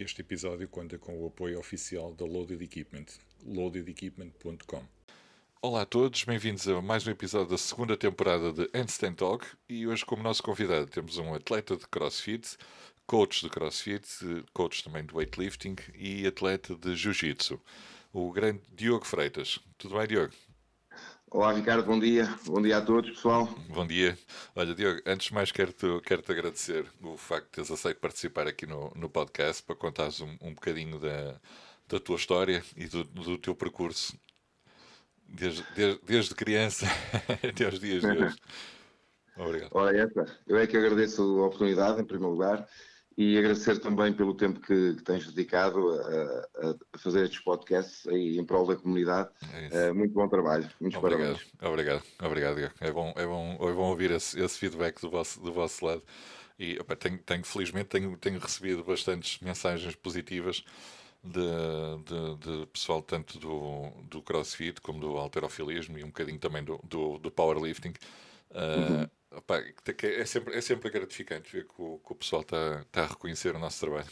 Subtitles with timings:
[0.00, 3.04] Este episódio conta com o apoio oficial da Loaded Equipment,
[3.44, 4.82] loadedequipment.com.
[5.60, 9.86] Olá a todos, bem-vindos a mais um episódio da segunda temporada de Handstand Talk e
[9.86, 12.56] hoje como nosso convidado temos um atleta de CrossFit,
[13.06, 14.06] coach de CrossFit,
[14.54, 17.60] coach também de weightlifting e atleta de Jiu-Jitsu,
[18.10, 19.58] o grande Diogo Freitas.
[19.76, 20.32] Tudo bem, Diogo?
[21.32, 22.28] Olá, Ricardo, bom dia.
[22.44, 23.48] Bom dia a todos, pessoal.
[23.68, 24.18] Bom dia.
[24.56, 28.48] Olha, Diogo, antes de mais quero-te quero -te agradecer o facto de teres aceito participar
[28.48, 31.40] aqui no, no podcast para contares um, um bocadinho da,
[31.88, 34.18] da tua história e do, do teu percurso
[35.28, 36.86] desde, desde, desde criança
[37.48, 38.36] até os dias de hoje.
[39.38, 39.70] Obrigado.
[39.72, 42.68] Ora, essa, eu é que agradeço a oportunidade, em primeiro lugar,
[43.20, 46.48] e agradecer também pelo tempo que, que tens dedicado a,
[46.94, 49.28] a, fazer estes podcasts aí em prol da comunidade.
[49.70, 50.66] É uh, muito bom trabalho.
[50.80, 51.46] Muitos obrigado, parabéns.
[51.60, 52.72] Obrigado, obrigado.
[52.80, 56.02] É bom, é bom, é bom ouvir esse, esse feedback do vosso, do vosso lado.
[56.58, 60.64] E opa, tenho, tenho, felizmente tenho, tenho recebido bastantes mensagens positivas
[61.22, 61.40] de,
[62.06, 66.80] de, de, pessoal tanto do, do crossfit como do alterofilismo e um bocadinho também do,
[66.84, 67.92] do, do powerlifting.
[68.50, 72.84] Uh, uhum Opa, é, sempre, é sempre gratificante ver que o, que o pessoal está
[72.90, 74.08] tá a reconhecer o nosso trabalho.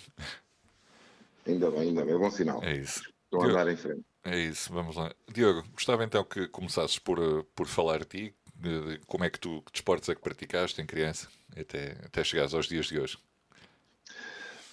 [1.47, 2.63] Ainda bem, ainda bem, é bom sinal.
[2.63, 3.03] É isso.
[3.25, 4.05] Estão a andar em frente.
[4.25, 5.13] É isso, vamos lá.
[5.33, 9.31] Diogo, gostava então que começasses por, eh, por falar de ti, de, de como é
[9.31, 13.01] que tu, que desportos é que praticaste em criança, até, até chegares aos dias de
[13.01, 13.19] hoje.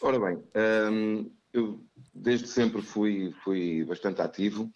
[0.01, 0.43] Ora bem,
[0.91, 1.79] hum, eu
[2.13, 4.71] desde sempre fui, fui bastante ativo.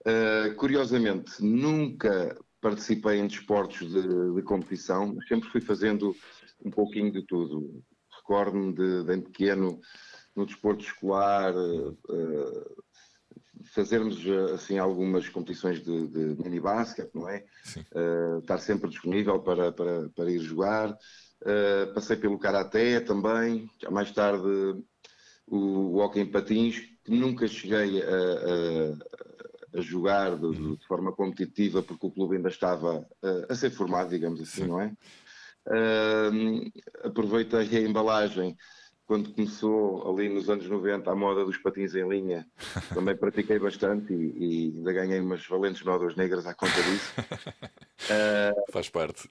[0.00, 6.14] Uh, curiosamente, nunca participei em desportos de, de, competição, mas sempre fui fazendo
[6.64, 7.82] um pouquinho de tudo.
[8.16, 9.80] Recordo-me de, de, pequeno,
[10.34, 12.84] no desporto escolar, uh,
[13.74, 17.44] fazermos assim algumas competições de, de mini basquete, não é?
[17.94, 20.90] Uh, estar sempre disponível para, para, para ir jogar.
[21.42, 24.44] Uh, passei pelo karaté também, mais tarde
[25.46, 28.94] o, o hockey em patins, que nunca cheguei a,
[29.74, 30.78] a jogar de, de, uhum.
[30.86, 34.68] forma competitiva porque o clube ainda estava uh, a ser formado, digamos assim, Sim.
[34.68, 34.92] não é?
[35.66, 36.72] Uh,
[37.04, 38.56] aproveitei a embalagem
[39.08, 42.46] quando começou ali nos anos 90 a moda dos patins em linha,
[42.92, 47.14] também pratiquei bastante e, e ainda ganhei umas valentes nódoas negras à conta disso.
[47.18, 49.30] Uh, Faz parte.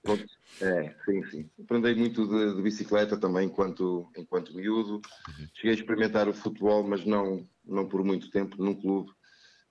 [0.59, 1.49] É, sim, sim.
[1.61, 4.93] Aprendi muito de, de, bicicleta também enquanto, enquanto miúdo.
[4.95, 5.47] Uhum.
[5.53, 9.11] Cheguei a experimentar o futebol, mas não, não por muito tempo, num clube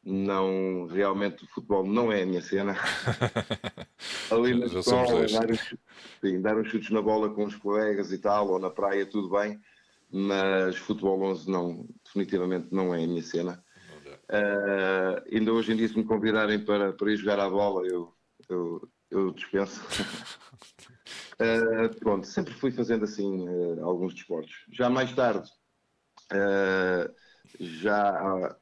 [0.06, 2.77] não realmente o futebol não é a minha cena.
[4.31, 5.49] Ali na escola, dar,
[6.21, 9.28] sim, dar uns chutes na bola com os colegas e tal, ou na praia, tudo
[9.28, 9.61] bem,
[10.11, 13.62] mas futebol 11 não, definitivamente não é a minha cena.
[14.28, 18.15] Uh, ainda hoje em dia, se me convidarem para, para ir jogar à bola, eu,
[18.49, 19.83] eu, eu dispenso.
[21.41, 24.55] uh, pronto, sempre fui fazendo assim uh, alguns desportos.
[24.71, 25.49] Já mais tarde,
[27.61, 28.56] já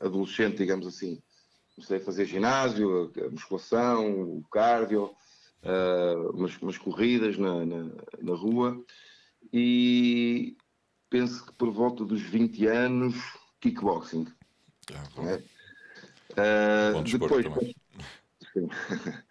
[0.00, 1.20] adolescente, digamos assim,
[1.74, 5.10] comecei a fazer ginásio, a musculação, o cardio,
[5.62, 7.84] uh, umas, umas, corridas na, na,
[8.20, 8.84] na, rua
[9.52, 10.56] e
[11.08, 13.14] penso que por volta dos 20 anos,
[13.60, 14.26] kickboxing.
[14.92, 16.98] Ah, é?
[16.98, 17.46] uh, depois,
[18.52, 18.68] sim,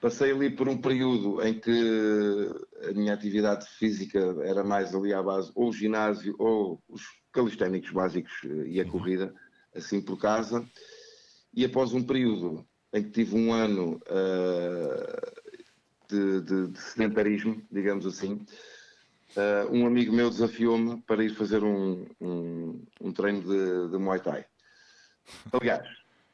[0.00, 2.50] passei ali por um período em que
[2.88, 7.02] a minha atividade física era mais ali à base ou ginásio ou os
[7.32, 8.32] calisténicos básicos
[8.66, 8.90] e a uhum.
[8.90, 9.34] corrida
[9.74, 10.66] assim por casa,
[11.54, 15.42] e após um período em que tive um ano uh,
[16.08, 18.44] de, de, de, sedentarismo, digamos assim,
[19.36, 24.20] uh, um amigo meu desafiou-me para ir fazer um, um, um treino de, de, Muay
[24.20, 24.44] Thai.
[25.52, 25.86] Aliás,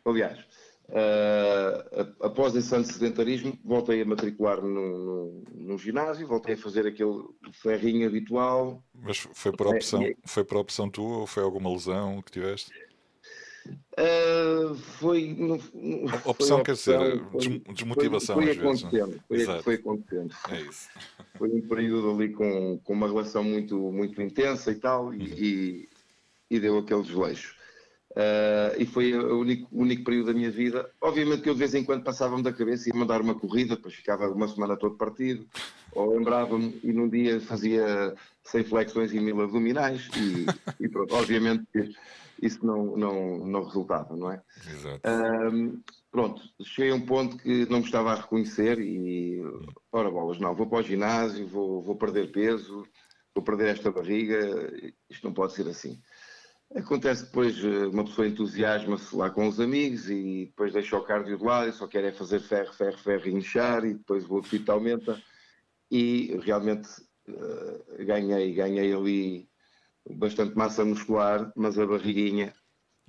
[0.04, 0.46] aliás
[0.88, 6.86] uh, após esse ano de sedentarismo, voltei a matricular-me no, no, ginásio, voltei a fazer
[6.86, 7.22] aquele
[7.52, 8.82] ferrinho habitual.
[8.94, 12.70] Mas foi por opção, é, foi por opção tua ou foi alguma lesão que tiveste?
[13.98, 15.34] Uh, foi.
[15.38, 19.46] No, no, opção, foi quer dizer, foi, desmotivação foi, foi às acontecendo, vezes.
[19.46, 20.34] Foi, foi acontecendo.
[20.50, 20.88] É isso.
[21.36, 25.34] Foi um período ali com, com uma relação muito, muito intensa e tal, e, uhum.
[25.36, 25.88] e,
[26.50, 27.54] e, deu aquele desleixo.
[28.12, 30.90] Uh, e foi o único, único período da minha vida.
[30.98, 33.76] Obviamente que eu de vez em quando passava-me da cabeça e ia mandar uma corrida,
[33.76, 35.46] depois ficava uma semana todo partido,
[35.92, 38.14] ou lembrava-me e num dia fazia
[38.44, 40.46] 100 flexões e mil abdominais, e,
[40.82, 41.66] e pronto, obviamente
[42.42, 44.42] isso não, não, não resultava, não é?
[44.68, 45.00] Exato.
[45.08, 49.40] Um, pronto, cheguei a um ponto que não me estava a reconhecer e,
[49.92, 52.86] ora bolas, não, vou para o ginásio, vou, vou perder peso,
[53.34, 54.38] vou perder esta barriga,
[55.08, 56.00] isto não pode ser assim.
[56.74, 61.38] Acontece depois, eh, uma pessoa entusiasma-se lá com os amigos e depois deixa o cardio
[61.38, 64.38] de lado e só quer é fazer ferro, ferro, ferro e inchar e depois o
[64.38, 65.22] apetite aumenta
[65.90, 66.88] e realmente
[67.28, 69.48] uh, ganhei, ganhei ali
[70.10, 72.52] bastante massa muscular, mas a barriguinha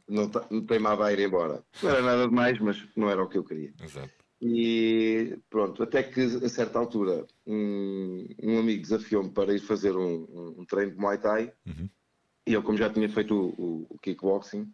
[0.07, 1.63] não, não teimava a ir embora.
[1.81, 3.73] Não era nada demais, mas não era o que eu queria.
[3.81, 4.11] Exato.
[4.39, 10.55] E pronto, até que a certa altura um, um amigo desafiou-me para ir fazer um,
[10.59, 11.89] um, treino de Muay Thai uhum.
[12.45, 14.71] e eu, como já tinha feito o, o, o kickboxing,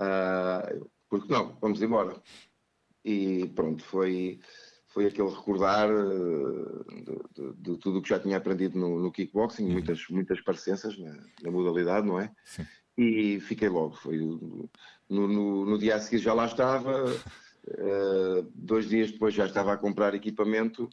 [0.00, 2.16] uh, porque não, vamos embora.
[3.04, 4.40] E pronto, foi,
[4.90, 9.12] foi aquele recordar uh, de, de, de, tudo o que já tinha aprendido no, no
[9.12, 9.72] kickboxing, uhum.
[9.72, 12.30] muitas, muitas parecenças na, na modalidade, não é?
[12.44, 12.66] Sim.
[12.98, 13.94] E fiquei logo.
[13.94, 14.68] Foi no,
[15.08, 17.04] no, no dia a seguir já lá estava.
[17.66, 20.90] Uh, dois dias depois já estava a comprar equipamento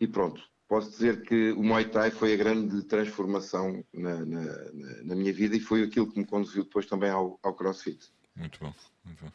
[0.00, 0.42] e pronto.
[0.68, 4.72] Posso dizer que o Muay Thai foi a grande transformação na, na,
[5.02, 8.10] na minha vida e foi aquilo que me conduziu depois também ao, ao CrossFit.
[8.36, 8.72] Muito bom.
[9.04, 9.32] Muito bom.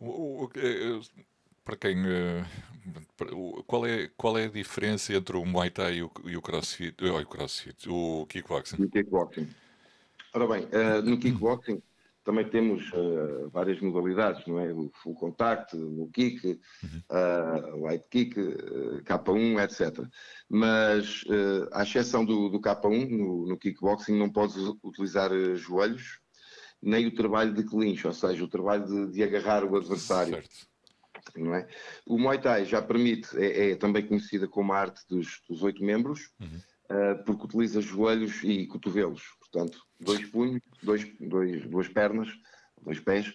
[0.00, 1.00] O, o, eh,
[1.64, 1.96] para quem.
[2.06, 2.44] Eh,
[3.66, 6.96] qual é, qual é a diferença entre o Muay Thai e o, e o CrossFit?
[7.04, 8.82] Oh, o CrossFit, o kickboxing?
[8.82, 9.48] O kickboxing.
[10.34, 10.68] Ora bem,
[11.04, 11.80] no kickboxing
[12.24, 14.72] também temos uh, várias modalidades, não é?
[14.72, 17.02] O full contact, o kick, uhum.
[17.10, 20.08] uh, light kick, uh, K1, etc.
[20.48, 26.18] Mas, uh, à exceção do, do K1, no, no, kickboxing não podes utilizar joelhos,
[26.82, 30.34] nem o trabalho de clinch, ou seja, o trabalho de, de agarrar o adversário.
[30.34, 30.73] Certo.
[31.36, 31.66] Não é?
[32.06, 35.82] O Muay Thai já permite, é, é também conhecida como a arte dos, dos oito
[35.82, 37.22] membros, uhum.
[37.24, 39.22] porque utiliza joelhos e cotovelos.
[39.40, 42.28] Portanto, dois punhos, dois, dois, duas pernas,
[42.82, 43.34] dois pés,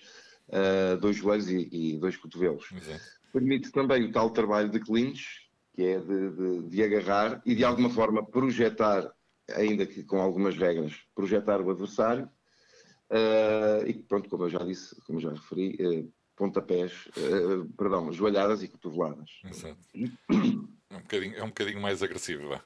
[0.49, 2.69] uh, dois joelhos e, e dois cotovelos.
[2.71, 3.03] Exato.
[3.31, 7.63] Permite também o tal trabalho de clinch, que é de, de, de, agarrar e de
[7.63, 9.11] alguma forma projetar,
[9.51, 12.29] ainda que com algumas regras, projetar o adversário.
[13.09, 18.63] Uh, e pronto, como eu já disse, como já referi, uh, pontapés, uh, perdão, joelhadas
[18.63, 19.29] e cotoveladas.
[19.43, 19.77] Exato.
[19.93, 22.63] É um bocadinho, é um bocadinho mais agressivo, vá.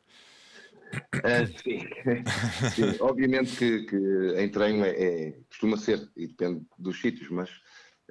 [1.16, 1.80] Uh, sim.
[2.76, 2.98] sim.
[3.02, 7.50] obviamente que, que em treino é, é, costuma ser, e depende dos sítios, mas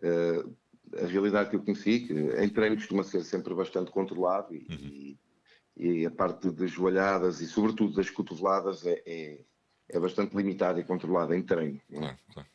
[0.03, 0.53] uh,
[1.01, 4.77] a realidade que eu conheci, que em treino costuma ser sempre bastante controlado e, uhum.
[4.81, 5.19] e,
[5.77, 9.41] e a parte das joelhadas e sobretudo das cotoveladas é, é,
[9.89, 11.81] é bastante limitada e controlada em treino.
[11.89, 11.99] É?
[11.99, 12.52] Claro, claro.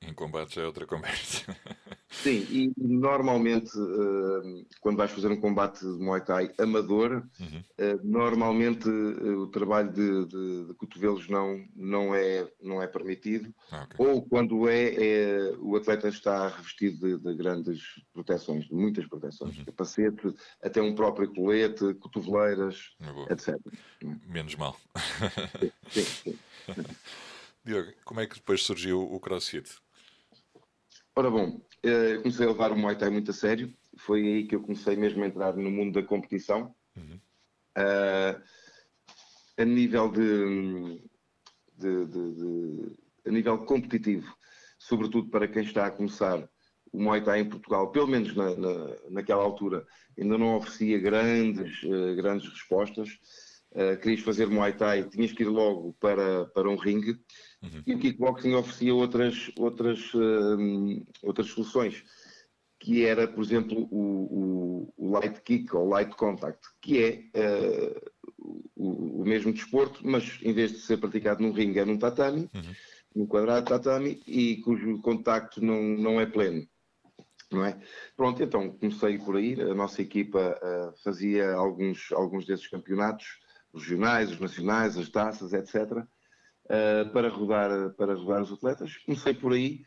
[0.00, 1.44] Em combate já é outra conversa.
[2.10, 7.58] Sim, e normalmente uh, quando vais fazer um combate de Muay Thai amador, uhum.
[7.78, 13.52] uh, normalmente uh, o trabalho de, de, de, cotovelos não, não, é, não é permitido,
[13.70, 14.06] ah, okay.
[14.06, 19.58] ou quando é, é, o atleta está revestido de, de grandes proteções, de muitas proteções,
[19.58, 19.64] uhum.
[19.66, 22.96] capacete, até um próprio colete, cotoveleiras,
[23.30, 23.54] etc.
[24.26, 24.76] Menos mal.
[25.90, 26.38] sim, sim.
[27.64, 29.78] Diogo, como é que depois surgiu o CrossFit?
[31.18, 33.74] Ora bom, eh, comecei a levar o Muay Thai muito a sério.
[33.96, 36.72] Foi aí que eu comecei mesmo a entrar no mundo da competição.
[36.96, 37.18] Uhum.
[37.76, 38.40] Uh,
[39.56, 41.02] a nível de,
[41.76, 42.92] de, de, de,
[43.26, 44.32] a nível competitivo,
[44.78, 46.48] sobretudo para quem está a começar
[46.92, 49.84] o Muay Thai em Portugal, pelo menos na, na, naquela altura,
[50.16, 53.08] ainda não oferecia grandes, uh, grandes respostas.
[53.70, 57.18] Uh, querias fazer Muay Thai, tinhas que ir logo para, para um ringue
[57.62, 57.82] Uhum.
[57.86, 62.04] E o kickboxing oferecia outras, outras, uh, outras soluções,
[62.78, 68.10] que era, por exemplo, o, o, o, light kick ou light contact, que é uh,
[68.76, 72.48] o, o, mesmo desporto, mas em vez de ser praticado num ringue, é num tatame,
[72.54, 72.74] uhum.
[73.16, 76.66] num quadrado de tatame, e cujo contacto não, não é pleno.
[77.50, 77.80] Não é?
[78.14, 79.58] Pronto, então comecei por aí.
[79.58, 83.38] A nossa equipa uh, fazia alguns, alguns desses campeonatos
[83.74, 86.06] regionais, os nacionais, as taças, etc
[86.68, 88.96] uh, para, rodar, para rodar os atletas.
[88.98, 89.84] Comecei por aí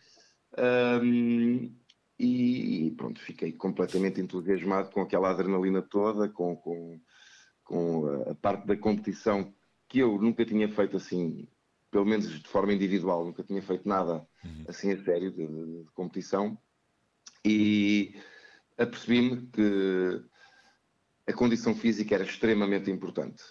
[1.03, 1.73] um,
[2.19, 6.99] e pronto, fiquei completamente entusiasmado com aquela adrenalina toda, com, com,
[7.63, 9.53] com a parte da competição
[9.87, 11.47] que eu nunca tinha feito assim,
[11.89, 14.65] pelo menos de forma individual, nunca tinha feito nada uhum.
[14.67, 16.57] assim a sério de, de, de competição.
[17.43, 18.15] E
[18.77, 20.23] apercebi-me que
[21.27, 23.43] a condição física era extremamente importante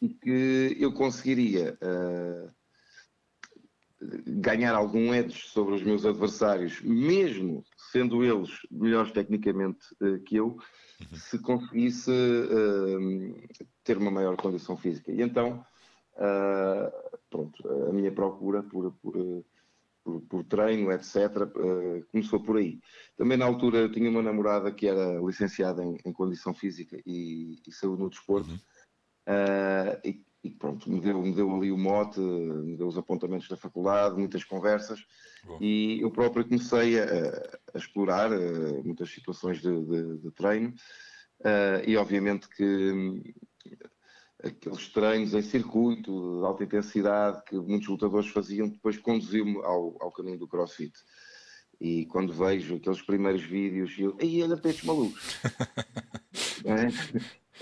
[0.00, 2.50] e que eu conseguiria uh,
[4.26, 10.48] ganhar algum edge sobre os meus adversários, mesmo sendo eles melhores tecnicamente uh, que eu,
[10.48, 11.16] uhum.
[11.16, 13.48] se conseguisse uh,
[13.82, 15.10] ter uma maior condição física.
[15.10, 15.64] E então,
[17.30, 19.44] pronto, a minha procura por, por,
[20.04, 21.48] por, por treino, etc.,
[22.10, 22.80] começou por aí.
[23.16, 27.60] Também na altura eu tinha uma namorada que era licenciada em, em condição física e,
[27.66, 28.50] e saúde no desporto.
[28.50, 28.58] Uhum
[29.28, 33.46] Uh, e, e, pronto, me deu, me deu ali o mote, me deu os apontamentos
[33.46, 35.04] da faculdade, muitas conversas,
[35.44, 35.58] Bom.
[35.60, 37.04] e eu próprio comecei a,
[37.74, 40.70] a explorar uh, muitas situações de, de, de treino,
[41.40, 43.34] uh, e obviamente que
[44.42, 50.10] aqueles treinos em circuito de alta intensidade que muitos lutadores faziam, depois conduziu-me ao, ao
[50.10, 50.92] caminho do crossfit.
[51.80, 55.36] E quando vejo aqueles primeiros vídeos, eu, aí olha para estes malucos.
[56.64, 56.88] é?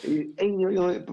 [0.05, 0.35] E,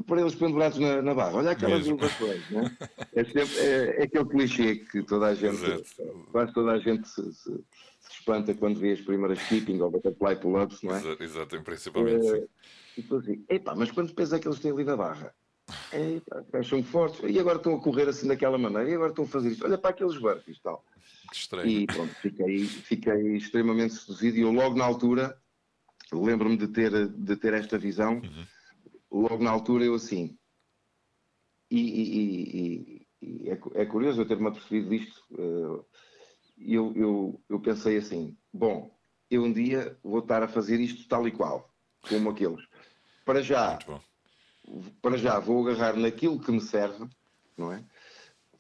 [0.06, 2.78] para eles pendurados na, na barra, olha aquelas inovações, né?
[3.16, 6.28] é, sempre, é, é aquele clichê que toda a gente, Exato.
[6.32, 7.64] quase toda a gente se, se,
[8.00, 11.00] se, espanta quando vê as primeiras keeping ou butterfly pull-ups, não é?
[11.20, 12.28] Exato, principalmente.
[12.28, 12.48] É,
[12.98, 15.34] e tu assim, epá, mas quando pensa que eles têm ali na barra,
[16.54, 19.52] acham fortes, e agora estão a correr assim daquela maneira, e agora estão a fazer
[19.52, 20.84] isto, olha para aqueles burpees e tal.
[21.32, 21.68] Estranho.
[21.68, 25.38] E pronto, fiquei, fiquei extremamente seduzido e eu logo na altura,
[26.12, 28.46] lembro-me de ter, de ter esta visão, uhum.
[29.14, 30.38] Logo na altura eu assim,
[31.70, 35.86] e, e, e é, é, curioso eu ter-me apercebido disto, uh,
[36.58, 38.92] eu, eu, eu pensei assim, bom,
[39.30, 41.74] eu um dia vou estar a fazer isto tal e qual,
[42.08, 42.64] como aqueles.
[43.26, 43.80] Para já,
[45.02, 47.08] para já vou agarrar naquilo que me serve,
[47.58, 47.84] não é?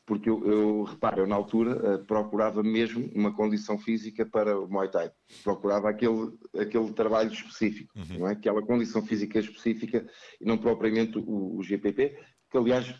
[0.06, 4.68] Porque eu, eu reparo, eu na altura uh, procurava mesmo uma condição física para o
[4.68, 5.12] Muay Thai.
[5.44, 8.20] Procurava aquele, aquele trabalho específico, uhum.
[8.20, 8.34] não é?
[8.34, 10.06] Aquela condição física específica
[10.42, 12.18] e não propriamente o, o, GPP,
[12.52, 12.94] que aliás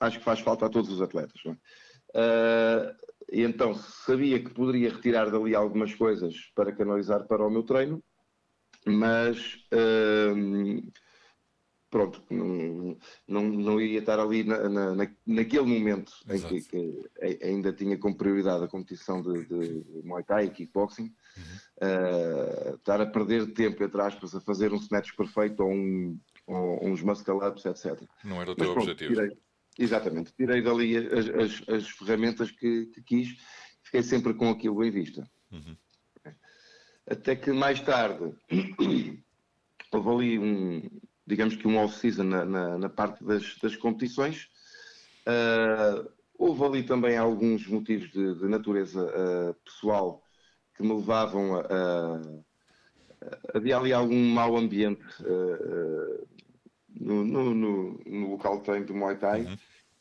[0.00, 1.56] acho que faz falta a todos os atletas, não é?
[2.16, 2.96] Uh,
[3.30, 8.02] e então sabia que poderia retirar dali algumas coisas para canalizar para o meu treino,
[8.86, 10.92] mas uh,
[11.90, 17.10] pronto, não, não, não iria estar ali na, na, naquele momento em que, que,
[17.42, 21.42] ainda tinha como prioridade a competição de, de Muay Thai e kickboxing, uhum.
[21.82, 26.86] uh, estar a perder tempo, entre aspas, a fazer um snatch perfeito ou, um, ou
[26.86, 28.02] uns muscle ups, etc.
[28.24, 29.14] Não era o teu Mas, pronto, objetivo.
[29.14, 29.38] Tirei,
[29.78, 33.36] exatamente, tirei dali as, as, as ferramentas que, que, quis,
[33.82, 35.28] fiquei sempre com aquilo em vista.
[35.52, 35.76] Uhum.
[37.08, 38.34] Até que mais tarde
[39.92, 40.82] houve ali um,
[41.26, 44.48] digamos que um off-season na, na, na, parte das, das competições.
[45.26, 50.22] Uh, houve ali também alguns motivos de, de natureza uh, pessoal
[50.76, 52.20] que me levavam a, a,
[53.54, 56.26] havia ali algum mau ambiente uh,
[56.88, 59.42] no, no, no, no, local de treino do Muay Thai.
[59.42, 59.56] Uhum.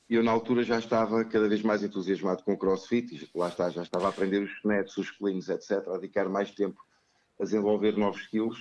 [0.08, 3.48] E eu, na altura, já estava cada vez mais entusiasmado com o crossfit, e lá
[3.48, 6.80] está, já estava a aprender os nets, os cleans, etc., a dedicar mais tempo
[7.40, 8.58] a desenvolver novos skills.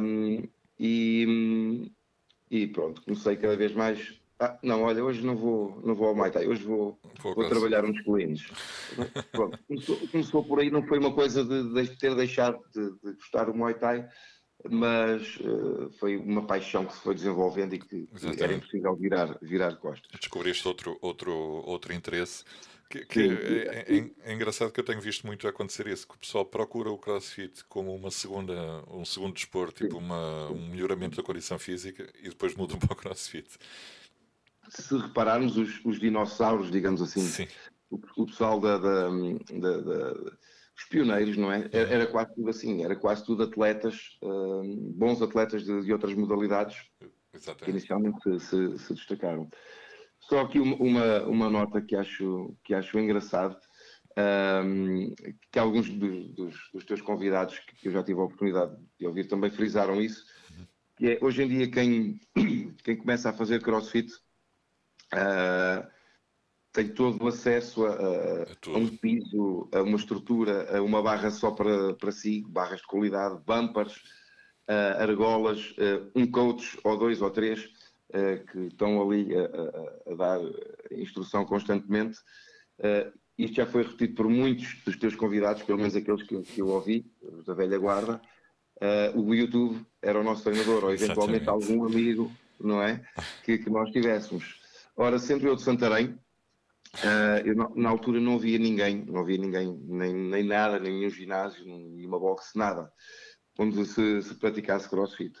[0.00, 1.90] Um, e,
[2.50, 4.18] e pronto, comecei cada vez mais.
[4.40, 7.84] Ah, não, olha, hoje não vou, não vou ao Muay Thai, hoje vou, vou trabalhar
[7.84, 8.00] uns
[9.32, 13.14] pronto, começou, começou, por aí, não foi uma coisa de, de ter deixado de, de,
[13.14, 14.08] gostar do Muay Thai,
[14.70, 18.42] mas uh, foi uma paixão que se foi desenvolvendo e que Exatamente.
[18.44, 20.08] era impossível virar, virar costas.
[20.20, 22.44] Descobriste outro, outro, outro interesse
[22.88, 26.18] que, que é, é, é, engraçado que eu tenho visto muito acontecer isso, que o
[26.18, 31.22] pessoal procura o CrossFit como uma segunda, um segundo desporto, tipo uma, um melhoramento da
[31.22, 33.58] condição física e depois mudam para o CrossFit.
[34.70, 37.46] Se repararmos os, os dinossauros, digamos assim,
[37.90, 40.14] o, o, pessoal da, da, da, da,
[40.76, 41.68] os pioneiros, não é?
[41.72, 44.62] Era, era, quase tudo assim, era quase tudo atletas, uh,
[44.94, 46.76] bons atletas de, de, outras modalidades
[47.34, 47.64] Exatamente.
[47.64, 49.50] que inicialmente se, se, se destacaram.
[50.28, 53.56] Só aqui uma, uma nota que acho, que acho engraçado,
[54.62, 55.14] um,
[55.50, 59.26] que alguns dos, dos, dos, teus convidados, que eu já tive a oportunidade de ouvir,
[59.26, 60.26] também frisaram isso,
[60.98, 62.20] que é hoje em dia quem,
[62.84, 64.12] quem começa a fazer crossfit
[65.14, 65.88] uh,
[66.72, 71.30] tem todo o acesso a, a, a, um piso, a uma estrutura, a uma barra
[71.30, 73.96] só para, para si, barras de qualidade, bumpers,
[74.68, 77.77] uh, argolas, uh, um coach ou dois ou três
[78.50, 80.40] que estão ali a, a, a, dar
[80.90, 82.18] instrução constantemente.
[82.78, 86.60] Uh, isto já foi repetido por muitos dos teus convidados, pelo menos aqueles que, que
[86.60, 87.06] eu ouvi,
[87.46, 88.20] da velha guarda.
[88.76, 91.70] Uh, o YouTube era o nosso treinador, ou eventualmente Exatamente.
[91.70, 93.04] algum amigo, não é?
[93.44, 94.60] Que, que, nós tivéssemos.
[94.96, 99.38] Ora, sendo eu de Santarém, uh, eu na, na, altura não via ninguém, não via
[99.38, 102.92] ninguém, nem, nem nada, nem nenhum ginásio, nenhuma boxe, nada,
[103.58, 105.36] onde se, se praticasse crossfit.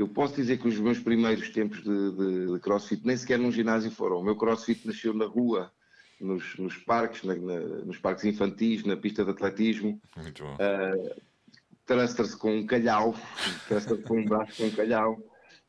[0.00, 3.52] Eu posso dizer que os meus primeiros tempos de, de, de crossfit nem sequer num
[3.52, 4.16] ginásio foram.
[4.16, 5.70] O meu crossfit nasceu na rua,
[6.18, 10.00] nos, nos parques, na, na, nos parques infantis, na pista de atletismo.
[10.16, 10.54] Muito bom.
[10.54, 13.14] Uh, com um calhau,
[13.68, 15.18] trustra-se com um braço com um calhau.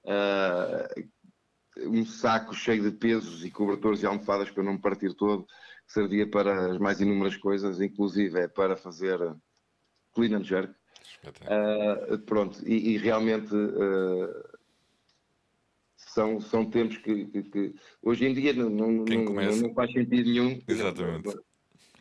[0.06, 1.10] Uh,
[1.90, 5.92] um saco cheio de pesos e cobertores e almofadas para não me partir todo, que
[5.92, 9.20] servia para as mais inúmeras coisas, inclusive é para fazer
[10.14, 10.74] clean and jerk,
[11.24, 14.52] Uh, pronto, e, e realmente uh,
[15.96, 20.30] são, são tempos que, que, que, hoje em dia não, não, não, não, faz sentido
[20.30, 20.60] nenhum.
[20.68, 21.38] Exatamente.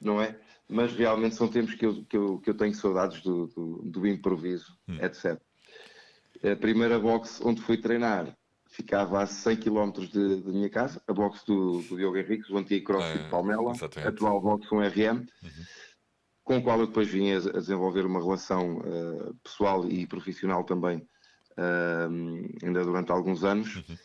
[0.00, 0.39] Não é?
[0.69, 4.07] Mas realmente são tempos que eu, que eu, que eu tenho saudades do, do, do
[4.07, 4.97] improviso, hum.
[5.00, 5.39] etc.
[6.43, 8.35] A primeira box onde fui treinar
[8.71, 12.57] ficava a 100 km de, de minha casa, a box do, do Diogo Henriques, o
[12.57, 13.73] antigo CrossFit é, Palmela,
[14.07, 15.50] atual box 1RM, uhum.
[16.50, 20.64] Com o qual eu depois vim a, a desenvolver uma relação uh, pessoal e profissional
[20.64, 20.99] também,
[21.52, 23.76] uh, ainda durante alguns anos.
[23.76, 23.97] Uhum.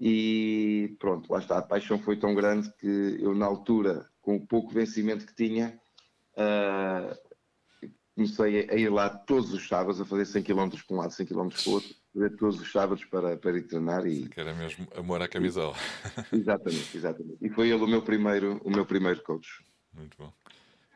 [0.00, 4.46] E pronto, lá está, a paixão foi tão grande que eu, na altura, com o
[4.46, 5.76] pouco vencimento que tinha,
[6.34, 11.12] uh, comecei a ir lá todos os sábados a fazer 100 km para um lado,
[11.12, 11.94] 100 km para o outro
[12.38, 15.76] todos os sábados para, para ir treinar e que era mesmo amor à camisola
[16.32, 19.64] exatamente, exatamente e foi ele o meu primeiro o meu primeiro coach
[19.94, 20.32] muito bom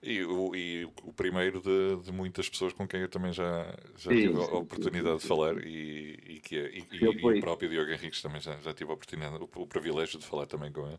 [0.03, 3.65] e o, e o primeiro de, de muitas pessoas com quem eu também já,
[3.97, 7.05] já sim, tive sim, a oportunidade sim, de falar e, e que é, e, e,
[7.05, 10.27] e, o próprio Diogo Henriques também já, já tive a oportunidade, o, o, privilégio de
[10.27, 10.99] falar também com ele.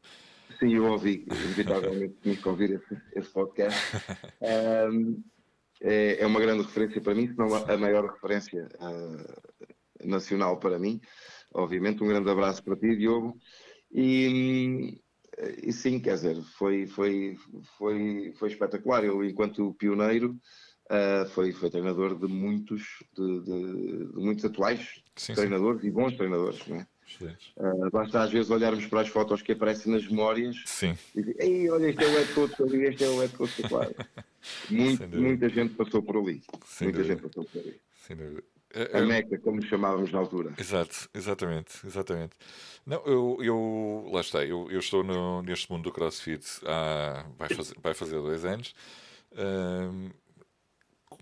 [0.57, 3.79] Sim, eu ouvi, inevitavelmente tinha que ouvir esse, esse podcast.
[4.91, 5.23] Um,
[5.81, 10.79] é, é, uma grande referência para mim, se não a maior referência uh, nacional para
[10.79, 11.01] mim.
[11.53, 13.37] Obviamente, um grande abraço para ti, Diogo.
[13.91, 15.01] E,
[15.61, 17.37] e sim, quer dizer, foi, foi,
[17.77, 19.03] foi, foi espetacular.
[19.03, 20.39] Eu, enquanto pioneiro,
[20.89, 22.81] uh, foi, foi treinador de muitos,
[23.17, 25.87] de, de, de muitos atuais sim, treinadores sim.
[25.87, 26.87] e bons treinadores, não é?
[27.57, 30.97] Uh, basta às vezes olharmos para as fotos que aparecem nas memórias Sim.
[31.15, 33.63] e dizer, Ei, olha, este é o head coach ali, este é o head coach
[33.63, 33.93] claro.
[34.69, 36.41] Muito, muita gente passou por ali.
[36.65, 37.03] Sem muita dúvida.
[37.03, 37.79] gente passou por ali.
[37.93, 38.43] Sem dúvida.
[38.93, 40.53] A Meca, como chamávamos na altura.
[40.57, 42.33] Exato, exatamente, exatamente.
[42.85, 47.49] Não, eu, eu lá está, eu, eu estou no, neste mundo do CrossFit há, vai,
[47.49, 48.73] fazer, vai fazer dois anos.
[49.35, 50.09] Um,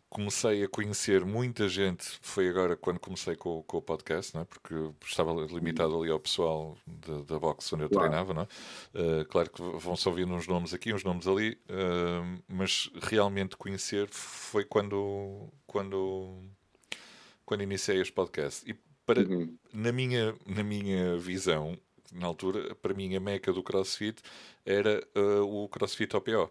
[0.10, 4.46] comecei a conhecer muita gente, foi agora quando comecei com, com o podcast, não é?
[4.46, 6.78] porque estava limitado ali ao pessoal
[7.28, 8.10] da box onde eu claro.
[8.10, 8.34] treinava.
[8.34, 8.46] Não é?
[8.94, 14.08] Uh, claro que vão-se ouvindo uns nomes aqui, uns nomes ali, uh, mas realmente conhecer
[14.10, 16.44] foi quando, quando
[17.52, 18.64] quando iniciei este podcast.
[18.66, 18.74] E
[19.06, 19.58] para, uhum.
[19.74, 21.78] na, minha, na minha visão,
[22.14, 24.22] na altura, para mim a meca do CrossFit
[24.66, 26.50] era uh, o CrossFit OPO.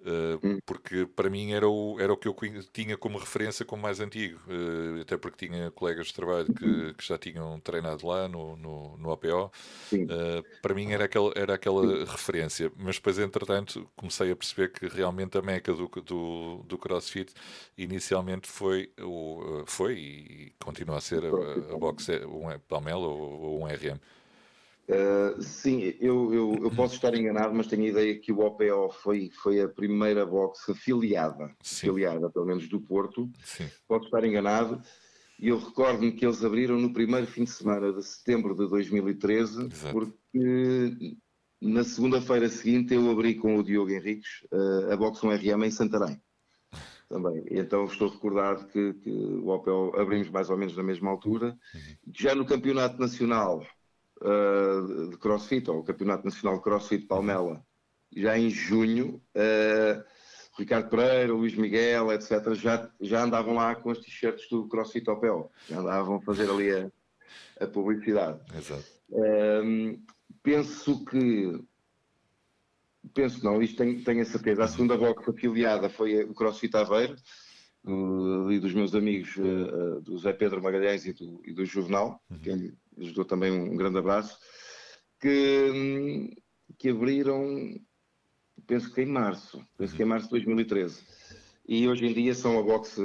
[0.00, 2.36] Uh, porque para mim era o, era o que eu
[2.72, 7.04] tinha como referência como mais antigo, uh, até porque tinha colegas de trabalho que, que
[7.04, 9.50] já tinham treinado lá no, no, no APO.
[9.92, 14.86] Uh, para mim era aquela, era aquela referência, mas depois, entretanto, comecei a perceber que
[14.86, 17.32] realmente a meca do, do, do CrossFit
[17.76, 23.62] inicialmente foi, o, foi e continua a ser a, a boxe, um Palmela ou, ou
[23.62, 23.98] um RM.
[24.88, 28.90] Uh, sim, eu, eu, eu, posso estar enganado, mas tenho a ideia que o OPO
[29.02, 31.90] foi, foi a primeira box afiliada, sim.
[31.90, 33.30] afiliada pelo menos do Porto.
[33.44, 33.68] Sim.
[33.86, 34.80] Posso estar enganado.
[35.38, 39.66] E eu recordo-me que eles abriram no primeiro fim de semana de setembro de 2013,
[39.66, 39.92] Exato.
[39.92, 41.16] porque
[41.60, 46.18] na segunda-feira seguinte eu abri com o Diogo Henriques uh, a box 1RM em Santarém.
[47.10, 47.44] Também.
[47.50, 51.58] Então estou recordado que, que o OPO abrimos mais ou menos na mesma altura.
[51.74, 52.12] Uhum.
[52.14, 53.66] Já no Campeonato Nacional
[54.22, 57.64] uh, de crossfit, ou o Campeonato Nacional de Crossfit Palmela,
[58.14, 60.04] já em junho, uh,
[60.58, 65.50] Ricardo Pereira, Luís Miguel, etc., já, já andavam lá com as t-shirts do CrossFit OPO,
[65.68, 66.90] já andavam a fazer ali a,
[67.60, 68.40] a publicidade.
[68.56, 68.84] Exato.
[69.10, 70.00] Uh,
[70.42, 71.60] penso que
[73.14, 74.64] penso não, isto tenho, tenho a certeza.
[74.64, 77.16] A segunda box afiliada foi o CrossFit Aveiro,
[78.50, 82.38] e dos meus amigos, uh, do Zé Pedro Magalhães e do, e do Juvenal, uhum.
[82.38, 84.38] que lhes dou também um grande abraço,
[85.20, 86.36] que,
[86.78, 87.78] que abriram,
[88.66, 91.02] penso que em março, penso que em março de 2013.
[91.68, 92.98] E hoje em dia são a boxe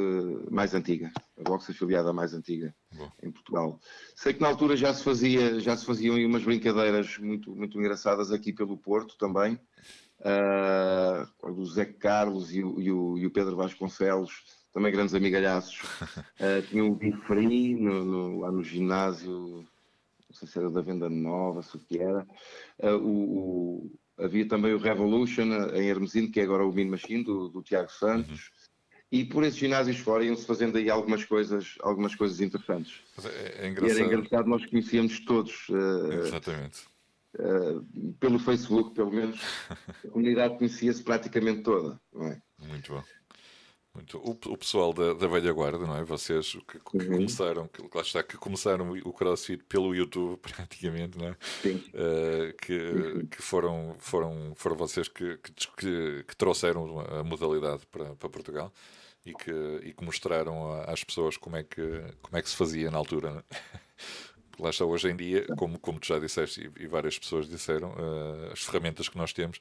[0.50, 3.12] mais antiga, a boxe afiliada mais antiga Bom.
[3.22, 3.78] em Portugal.
[4.16, 8.32] Sei que na altura já se fazia, já se faziam umas brincadeiras muito, muito engraçadas
[8.32, 9.60] aqui pelo Porto também.
[10.22, 15.82] Uh, o Zé Carlos e o, e, o, e o Pedro Vasconcelos, também grandes amigalhaços,
[16.42, 19.66] uh, tinham o Bifree no, no, lá no ginásio
[20.34, 22.26] não sei se era da Venda Nova, se o que era.
[22.80, 26.90] Uh, o, o, havia também o Revolution eh, em Hermesino, que é agora o Min
[26.90, 28.50] Machine, do, do Tiago Santos.
[28.50, 28.64] Uhum.
[29.12, 33.00] E por esses ginásios fora iam-se fazendo aí algumas coisas, algumas coisas interessantes.
[33.24, 34.00] É, é engraçado.
[34.00, 35.70] E era engraçado, nós conhecíamos todos.
[35.70, 36.82] Uh, Exatamente.
[37.36, 42.00] Uh, pelo Facebook, pelo menos, a comunidade conhecia-se praticamente toda.
[42.22, 42.42] É?
[42.68, 43.04] Muito bom.
[43.94, 44.18] Muito.
[44.18, 46.04] O, o pessoal da, da velha guarda, não é?
[46.04, 47.18] Vocês que, que uhum.
[47.18, 51.38] começaram, que, lá está, que começaram o CrossFit pelo YouTube, praticamente, não é?
[51.62, 51.76] Sim.
[51.94, 53.26] Uh, que, uhum.
[53.28, 55.38] que foram, foram, foram vocês que,
[55.78, 58.74] que, que trouxeram a modalidade para, para Portugal
[59.24, 59.52] e que,
[59.84, 63.46] e que mostraram às pessoas como é que, como é que se fazia na altura.
[63.52, 63.80] É?
[64.60, 67.90] Lá está, hoje em dia, como, como tu já disseste e, e várias pessoas disseram,
[67.92, 69.60] uh, as ferramentas que nós temos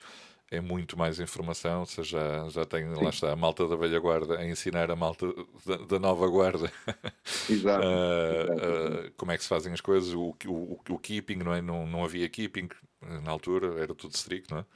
[0.52, 3.98] é muito mais informação, ou seja, já, já tem, lá está, a malta da velha
[3.98, 5.26] guarda a ensinar a malta
[5.64, 6.70] da, da nova guarda
[7.48, 11.54] Exato, uh, uh, como é que se fazem as coisas, o, o, o keeping, não
[11.54, 11.62] é?
[11.62, 12.68] Não, não havia keeping
[13.24, 14.66] na altura, era tudo strict, não é?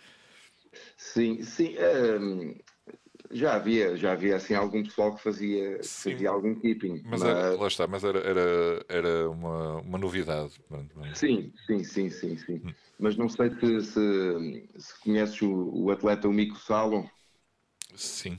[0.97, 1.77] Sim, sim.
[1.77, 2.55] ehm,
[3.31, 7.25] já havia, já havia assim algum pessoal que fazia, Sim, fazia algum keeping, mas mas
[7.25, 10.53] era, lá está, mas era, era, era uma, uma novidade.
[11.15, 12.63] sim, sim, sim, sim, sim.
[12.65, 12.75] Hum.
[12.99, 17.09] Mas não sei se, se, se conheces o, o atleta o Mico Salo,
[17.97, 18.39] Sim,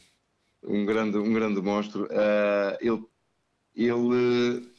[0.63, 2.08] um grande, um grande monstro.
[2.12, 3.04] Ah, ele,
[3.76, 4.71] ele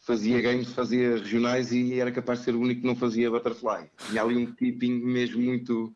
[0.00, 3.90] fazia games, fazia regionais e era capaz de ser o único que não fazia butterfly.
[4.06, 5.94] Tinha ali um keeping mesmo muito,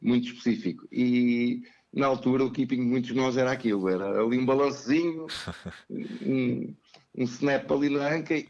[0.00, 0.88] muito específico.
[0.92, 5.26] E na altura o keeping de muitos de nós era aquilo, era ali um balancezinho,
[5.90, 6.74] um,
[7.16, 8.46] um snap ali na anca e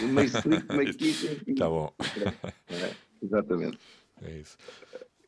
[0.00, 1.40] meio strict, meio keeping.
[1.46, 1.92] e- tá bom.
[2.70, 2.90] É,
[3.22, 3.78] exatamente.
[4.22, 4.56] É isso.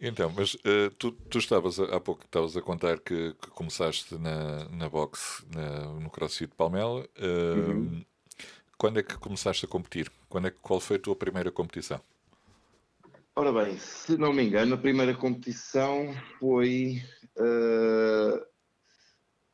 [0.01, 4.69] Então, mas eh, tu, tu estavas há pouco estavas a contar que, que começaste na,
[4.69, 7.09] na boxe na- no CrossFit Palmela.
[7.17, 8.05] Eh, Uhum.
[8.79, 10.13] Quando é que começaste a competir?
[10.29, 11.99] Quando é que, qual foi a tua primeira competição?
[13.39, 17.03] Ora bem, se não me engano, a primeira competição foi.
[17.39, 18.47] eh,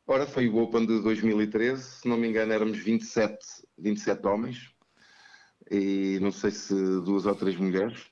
[0.07, 1.83] ora, foi o Open de 2013.
[1.83, 3.37] Se não me engano, éramos 27,
[3.77, 4.73] 27 homens
[5.71, 8.05] e não sei se duas ou três mulheres.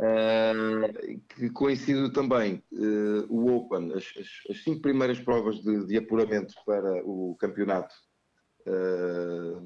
[0.00, 5.98] Eh, que coincidiu também eh, o Open, as, as- as cinco primeiras provas de, de
[5.98, 7.94] apuramento para o campeonato,
[8.66, 9.60] eh,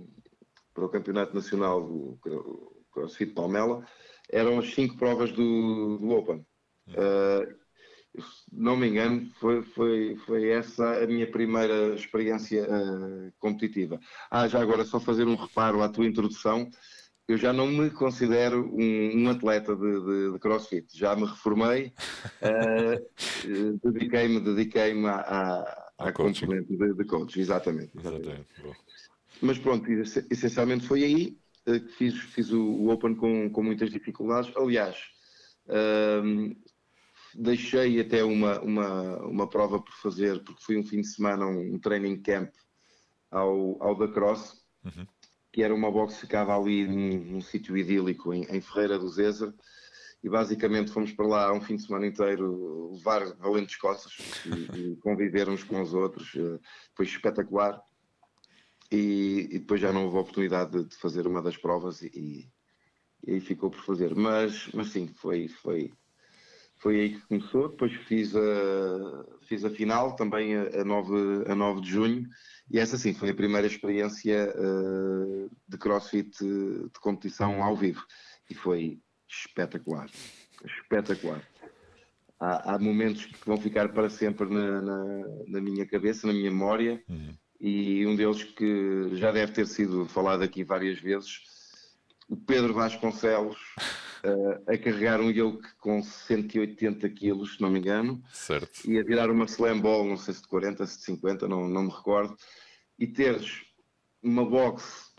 [0.74, 2.18] para o campeonato nacional do
[2.92, 3.86] CrossFit Palmela,
[4.30, 6.44] eram as cinco provas do, do Open.
[8.18, 14.00] Se não me engano, foi, foi, foi essa a minha primeira experiência eh, competitiva.
[14.30, 16.68] Ah, já agora, só fazer um reparo à tua introdução.
[17.28, 20.86] Eu já não me considero um, um atleta de, de- de crossfit.
[20.98, 21.92] Já me reformei,
[22.40, 23.02] eh,
[23.84, 27.92] dediquei-me dediquei à, à, à componente de, de coach, exatamente.
[27.96, 28.46] exatamente.
[29.40, 31.38] Mas pronto, esse- essencialmente foi aí
[31.96, 34.54] fiz, fiz o, Open com, com muitas dificuldades.
[34.56, 34.96] Aliás,
[35.68, 36.52] ahm,
[37.34, 41.74] deixei até uma, uma, uma prova por fazer, porque foi um fim de semana, um,
[41.74, 42.50] um training camp
[43.30, 45.06] ao, ao da Cross, Uhum.
[45.52, 49.08] que era uma box que ficava ali num, num sítio idílico em, em Ferreira do
[49.08, 49.52] Zezer.
[50.22, 54.12] E basicamente fomos para lá um fim de semana inteiro levar valentes coças
[54.46, 56.32] e, e conviver uns com os outros.
[56.36, 56.58] eh,
[56.94, 57.80] Foi espetacular
[58.90, 62.50] e, e depois já não houve oportunidade de, fazer uma das provas e,
[63.26, 64.14] e aí ficou por fazer.
[64.14, 65.92] Mas, mas sim, foi, foi,
[66.76, 67.68] foi aí que começou.
[67.68, 72.28] Depois fiz a, fiz a final também a, a, 9, a 9 de junho
[72.70, 78.04] e essa sim foi a primeira experiência eh, de crossfit eh, de competição ao vivo
[78.50, 80.08] e foi espetacular.
[80.64, 81.42] Espetacular.
[82.40, 86.50] Há, há momentos que vão ficar para sempre na, na, na minha cabeça, na minha
[86.50, 87.34] memória, Uhum.
[87.60, 91.40] E um deles que já deve ter sido falado aqui várias vezes,
[92.28, 93.58] o Pedro Vasconcelos,
[94.22, 98.88] eh, a carregar um yoke com 180 quilos, se não me engano, Certo.
[98.88, 101.68] e a tirar uma slam ball, não sei se de 40, se de 50, não,
[101.68, 102.36] não me recordo,
[102.98, 103.62] e teres
[104.22, 105.12] uma box,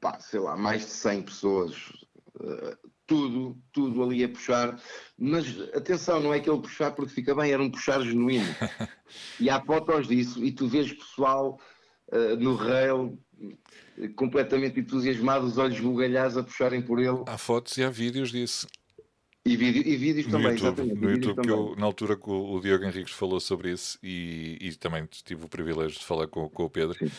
[0.00, 1.74] pá, sei lá, mais de 100 pessoas,
[2.42, 2.76] eh,
[3.10, 4.80] tudo, tudo ali a puxar,
[5.18, 5.44] mas
[5.74, 8.46] atenção, não é aquele puxar porque fica bem, era um puxar genuíno.
[9.40, 11.58] E há fotos disso, e tu vês pessoal
[12.12, 13.18] eh, no rail
[14.14, 18.68] completamente entusiasmado, os olhos bugalhados a puxarem por ele, Há fotos e há vídeos disso.
[19.44, 21.00] E, vídeo, e vídeos No também, YouTube, exatamente.
[21.00, 21.50] no YouTube também.
[21.50, 25.44] eu, na altura que o, o Diogo Henriques falou sobre isso e, e também tive
[25.44, 27.10] o privilégio de falar com, com o Pedro, Sim.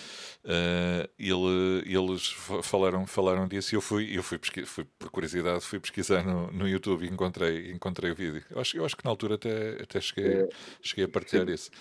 [0.46, 5.66] eh, ele, eles fa- falaram, falaram disso e eu fui, eu fui, fui por curiosidade,
[5.66, 8.44] fui pesquisar no, no YouTube e encontrei, encontrei o vídeo.
[8.52, 10.48] Eu acho, eu acho que na altura até, até cheguei,
[10.82, 11.72] cheguei a partilhar isso.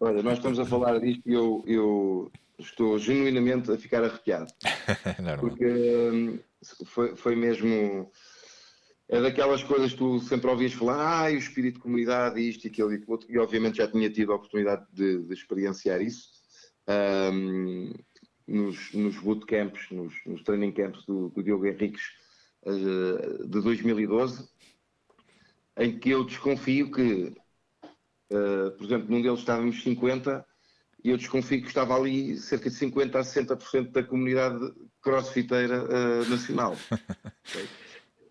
[0.00, 4.50] Olha, nós estamos a falar disto e eu, eu estou genuinamente a ficar arrepiado,
[5.04, 5.38] É normal.
[5.38, 6.38] porque hum,
[6.86, 8.10] foi, foi mesmo.
[9.08, 12.68] É daquelas coisas que tu sempre ouvias falar, ah, o espírito de comunidade, isto e
[12.68, 16.30] aquilo e aquilo outro, e obviamente já tinha tido a oportunidade de, de experienciar isso
[17.32, 17.92] hum,
[18.46, 22.02] nos, nos bootcamps, nos, nos training camps do, do Diogo Henriques
[22.64, 24.48] eh, de 2012,
[25.78, 27.32] em que eu desconfio que
[28.30, 30.44] Uh, por exemplo, num deles estávamos 50
[31.04, 36.28] e eu desconfio que estava ali cerca de 50 a 60% da comunidade crossfiteira uh,
[36.28, 36.76] nacional.
[37.48, 37.68] Ok?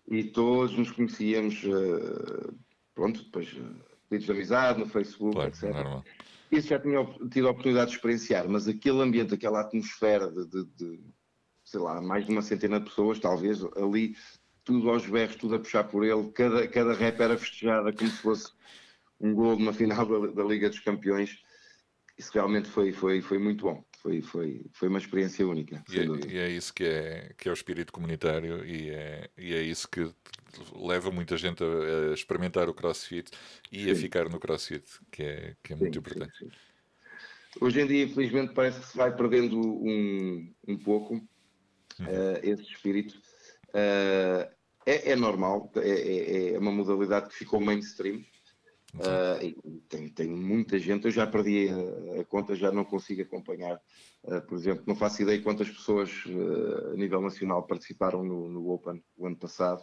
[0.08, 2.54] E todos nos conhecíamos, uh,
[2.94, 3.74] pronto, depois uh,
[4.08, 5.64] pedidos de amizade no Facebook, Claro, etc.
[5.72, 6.04] normal.
[6.50, 10.64] Isso já tinha tido a oportunidade de experienciar, mas aquele ambiente, aquela atmosfera de, de-
[10.76, 11.00] de,
[11.64, 14.14] sei lá, mais de uma centena de pessoas, talvez, ali,
[14.64, 18.16] tudo aos berros, tudo a puxar por ele, cada, cada rap era festejada como se
[18.18, 18.52] fosse
[19.20, 21.42] um gol numa final da, da, Liga dos Campeões.
[22.18, 23.84] Isso realmente foi, foi, foi muito bom.
[24.02, 25.82] Foi, foi, foi uma experiência única.
[25.88, 29.54] E é, e é, isso que é, que é o espírito comunitário e é, e
[29.54, 30.10] é isso que
[30.74, 33.30] leva muita gente a, a experimentar o crossfit
[33.70, 33.90] e sim.
[33.90, 36.38] a ficar no crossfit, que é, que é muito sim, importante.
[36.38, 36.48] Sim,
[37.60, 43.18] Hoje em dia, infelizmente, parece que se vai perdendo um, um pouco uh, esse espírito.
[43.68, 44.54] Uh,
[44.84, 48.24] é, é, normal, é, é, é, uma modalidade que ficou mainstream.
[48.96, 53.80] Uh, tem, tem, muita gente, eu já perdi a, a conta, já não consigo acompanhar.
[54.24, 58.70] Uh, por exemplo, não faço ideia quantas pessoas uh, a nível nacional participaram no, no,
[58.70, 59.82] Open o ano passado,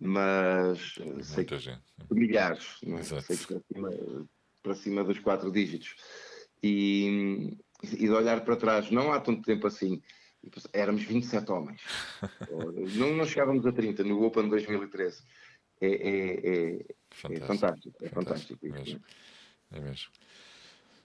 [0.00, 1.82] mas sei que gente.
[2.10, 2.80] milhares?
[2.86, 3.02] É?
[3.02, 4.28] sei que para cima,
[4.62, 5.94] para cima dos quatro dígitos.
[6.62, 10.02] E, e de olhar para trás, não há tanto tempo assim,
[10.72, 11.82] éramos 27 homens.
[12.96, 15.22] não, não chegávamos a 30 no Open 2013.
[15.80, 17.44] É, é, é, fantástico.
[17.44, 17.96] é fantástico.
[18.02, 18.66] É fantástico.
[18.66, 19.00] É mesmo.
[19.72, 20.10] É mesmo.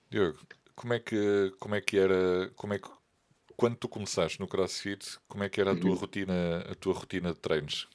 [0.09, 0.39] Diogo,
[0.75, 2.89] como é que, como é que era, como é que,
[3.55, 5.97] quando tu começaste no CrossFit, como é que era a tua uhum.
[5.97, 7.88] rotina, a tua rotina de treinos?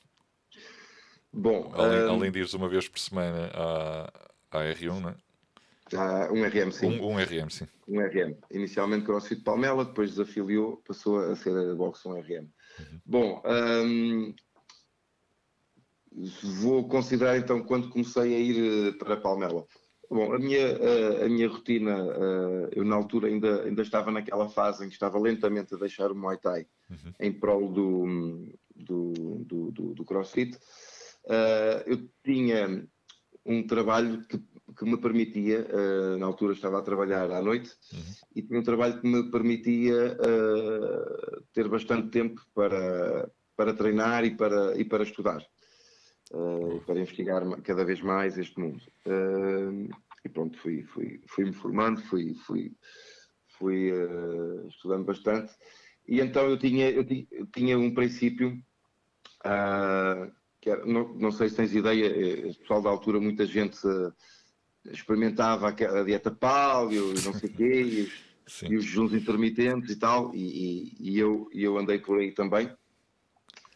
[1.33, 2.11] Bom, além, um...
[2.11, 4.13] além de ires uma vez por semana à,
[4.51, 5.15] à R1, não é?
[5.95, 6.87] Ah, um RM, sim.
[6.87, 7.67] Um, um, RM, sim.
[7.87, 8.37] Um RM.
[8.51, 12.47] Inicialmente CrossFit Palmela, depois desafiliou, passou a ser a box um RM.
[12.79, 13.01] Uhum.
[13.07, 14.35] Bom, um,
[16.61, 19.65] vou considerar então quando comecei a ir eh, para Palmela.
[20.11, 24.49] Bom, a minha, a, a minha rotina, a, eu na altura ainda, ainda estava naquela
[24.49, 27.13] fase em que estava lentamente a deixar o Muay Thai uhum.
[27.21, 29.13] em prol do, do,
[29.45, 30.59] do, do, do CrossFit.
[31.87, 32.89] Eu tinha
[33.45, 34.41] um trabalho que
[34.77, 35.67] que me permitia,
[36.19, 38.01] na altura estava a trabalhar à noite, uhum.
[38.37, 40.17] e tinha um trabalho que me permitia
[41.53, 45.45] ter bastante tempo para, para treinar e para, e para estudar,
[46.33, 48.83] uh, para investigar cada vez mais este mundo.
[50.25, 52.73] e pronto, fui, fui, fui me formando, fui, fui,
[53.59, 53.93] fui
[54.69, 55.53] estudando bastante,
[56.07, 58.63] e então eu tinha, eu tinha, eu tinha um princípio
[60.61, 63.79] que era, não, não, sei se tens ideia, o pessoal da altura, muita gente
[64.87, 69.91] experimentava a dieta paleo e não sei o quê, e os, e os jejuns intermitentes
[69.91, 72.71] e tal, e, e, e, eu, e eu andei por aí também.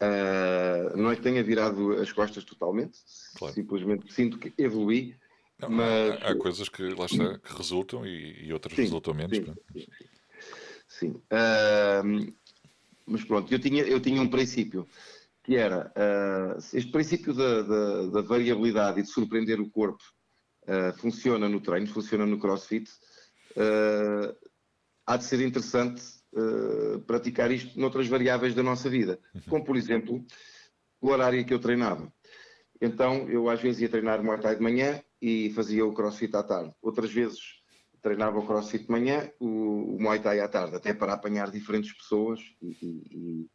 [0.02, 2.98] Uh, não é que tenha virado as costas totalmente,
[3.36, 3.54] claro.
[3.54, 5.16] simplesmente sinto que evolui.
[5.60, 6.20] Não, mas...
[6.22, 9.36] há, há, coisas que lá está, que resultam e, e outras sim, resultam menos.
[9.36, 9.86] Sim, sim,
[10.88, 11.10] sim.
[11.10, 12.34] Uh,
[13.06, 14.88] mas pronto, eu tinha, eu tinha um princípio
[15.44, 20.02] que era uh, este princípio da, da, da, variabilidade e de surpreender o corpo
[20.98, 22.88] funciona no treino, funciona no crossfit,
[25.04, 29.40] há de ser interessante uh, praticar isto noutras variáveis da nossa vida, uhum.
[29.48, 30.24] como por exemplo
[31.00, 32.12] o horário que eu treinava.
[32.80, 36.42] Então eu às vezes ia treinar Muay Thai de manhã e fazia o crossfit à
[36.42, 36.72] tarde.
[36.82, 37.40] Outras vezes
[38.00, 41.92] treinava o crossfit de manhã, o, o Muay Thai à tarde, até para apanhar diferentes
[41.92, 43.48] pessoas e,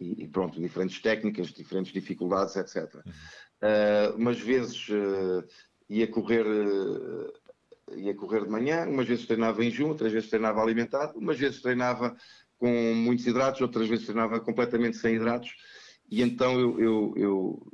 [0.00, 2.94] e, e pronto, diferentes técnicas, diferentes dificuldades, etc.
[2.94, 3.12] Uhum.
[3.62, 5.44] Uh, umas vezes uh,
[5.88, 7.32] ia correr, eh,
[7.92, 11.60] ia correr de manhã, umas vezes treinava em junho, outras vezes treinava alimentado, umas vezes
[11.60, 12.16] treinava
[12.58, 15.54] com muitos hidratos, outras vezes treinava completamente sem hidratos,
[16.10, 17.72] e então eu, eu, eu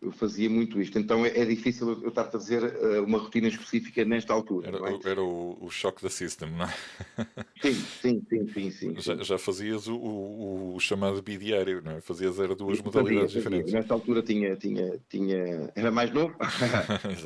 [0.00, 0.98] eu fazia muito isto.
[0.98, 4.68] Então é, é difícil eu estar a dizer uh, uma rotina específica nesta altura.
[4.68, 5.10] Era, é?
[5.10, 6.74] era o, o choque da system, não é?
[7.60, 8.70] Sim, sim, sim, sim.
[8.70, 12.00] sim, já, já, fazias o, o, o, chamado bidiário, não é?
[12.00, 13.72] Fazias era duas modalidades fazia, diferentes.
[13.72, 16.34] Nesta altura tinha, tinha, tinha, era mais novo.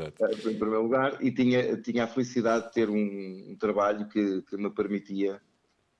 [0.01, 4.43] Eh, em primeiro lugar, e tinha, tinha a felicidade de ter um, um trabalho que,
[4.43, 5.41] que me permitia,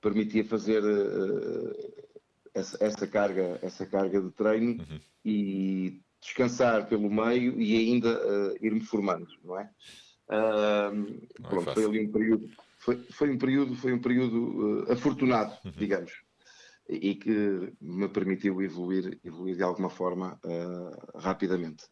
[0.01, 1.93] permitia fazer uh,
[2.53, 4.99] essa, essa, carga, essa carga de treino uhum.
[5.23, 9.69] e descansar pelo meio e ainda uh, ir-me formando, não é?
[10.29, 14.85] Uh, não pronto, é foi ali um período, foi, foi um período, foi um período
[14.87, 15.71] uh, afortunado, uhum.
[15.75, 16.13] digamos,
[16.87, 21.85] e, que me permitiu evoluir, evoluir de alguma forma uh, rapidamente.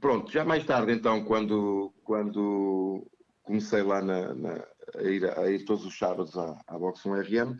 [0.00, 3.06] pronto, já mais tarde então, quando, quando
[3.42, 4.64] comecei lá na, na,
[4.96, 7.58] a, ir, a, ir, todos os sábados à, à Box 1 RM,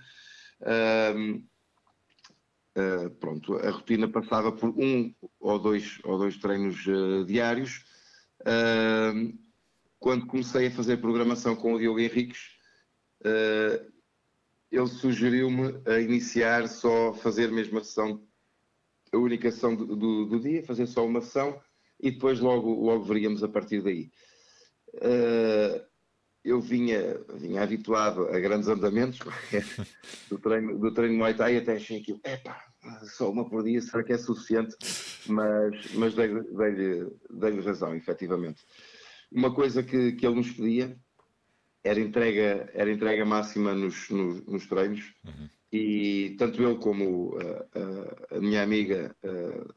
[2.77, 7.85] Uh, pronto, a rotina passava por um ou dois, ou dois treinos uh, diários.
[8.41, 9.33] Uh,
[10.01, 12.53] quando comecei a fazer programação com o Diogo Henriques,
[14.71, 18.23] ele sugeriu-me a iniciar só fazer mesmo a sessão,
[19.11, 21.59] a única sessão do, do, do, dia, fazer só uma sessão
[21.99, 24.11] e depois logo, logo veríamos a partir daí.
[26.45, 29.19] Eu vinha, vinha habituado a grandes andamentos
[30.29, 32.63] do treino, do treino Muay Thai até achei aquilo, epá,
[33.05, 34.77] só uma por dia, será que é suficiente?
[35.27, 38.63] Mas, mas dei-lhe dei dei razão, efetivamente.
[39.33, 40.97] uma coisa que, que ele nos pedia
[41.83, 45.15] era entrega, era entrega máxima nos, nos, nos treinos.
[45.25, 45.49] Uhum.
[45.73, 49.15] E tanto ele como a, a, a minha amiga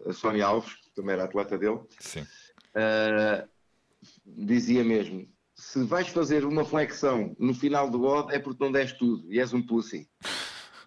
[0.06, 3.50] a Sónia Alves, que também era atleta dele, uh,
[4.26, 8.98] dizia mesmo: se vais fazer uma flexão no final do odd é porque não deste
[9.00, 10.08] tudo e és um pussy.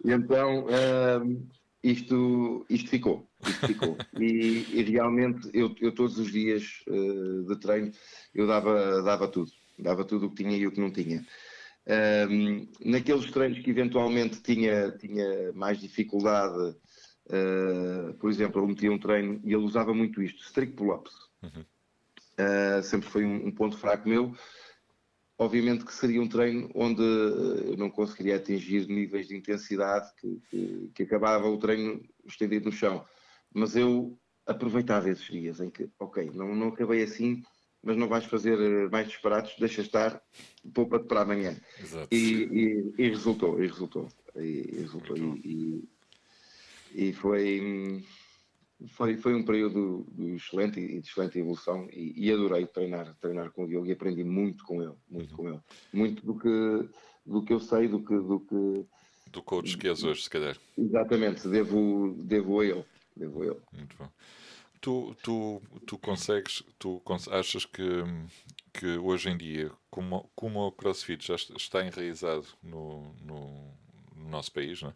[0.03, 1.49] E então uh,
[1.83, 3.29] isto, isto ficou.
[3.45, 3.97] Isto ficou.
[4.19, 7.91] e, e, realmente eu, eu, todos os dias uh, de treino
[8.33, 9.51] eu dava, dava tudo.
[9.77, 11.25] Dava tudo o que tinha e o que não tinha.
[12.29, 16.75] Um, naqueles treinos que eventualmente tinha, tinha mais dificuldade,
[17.27, 21.13] uh, por exemplo, ele metia um treino e ele usava muito isto, strict pull-ups.
[21.41, 21.65] Uhum.
[22.39, 24.35] Uh, sempre foi um, um, ponto fraco meu.
[25.41, 30.91] Obviamente que seria um treino onde eu não conseguiria atingir níveis de intensidade que, que,
[30.93, 33.03] que acabava o treino estendido no chão.
[33.51, 37.41] Mas eu aproveitava esses dias em que, ok, não, não acabei assim,
[37.81, 40.21] mas não vais fazer eh, mais disparados, deixa estar,
[40.75, 41.59] poupa-te para amanhã.
[42.11, 44.09] E, e, e, resultou, e resultou.
[44.35, 45.17] E, resultou.
[45.17, 45.89] E,
[46.93, 48.05] e, foi,
[48.89, 53.67] foi, foi um período excelente e de excelente evolução e, adorei treinar, treinar com o
[53.67, 55.37] Diogo e aprendi muito com ele, muito uhum.
[55.37, 55.59] com ele.
[55.93, 56.89] Muito do que,
[57.25, 58.15] do que eu sei, do que...
[58.15, 58.85] Do, que,
[59.31, 60.57] do coach que és hoje, se calhar.
[60.77, 62.85] Exatamente, devo, devo a ele.
[63.15, 63.59] Devo a ele.
[63.73, 64.09] Muito bom
[64.81, 68.03] tu, tu, tu consegues, tu achas que,
[68.73, 73.77] que hoje em dia, como, como o CrossFit já está enraizado no, no,
[74.15, 74.93] no nosso país, é?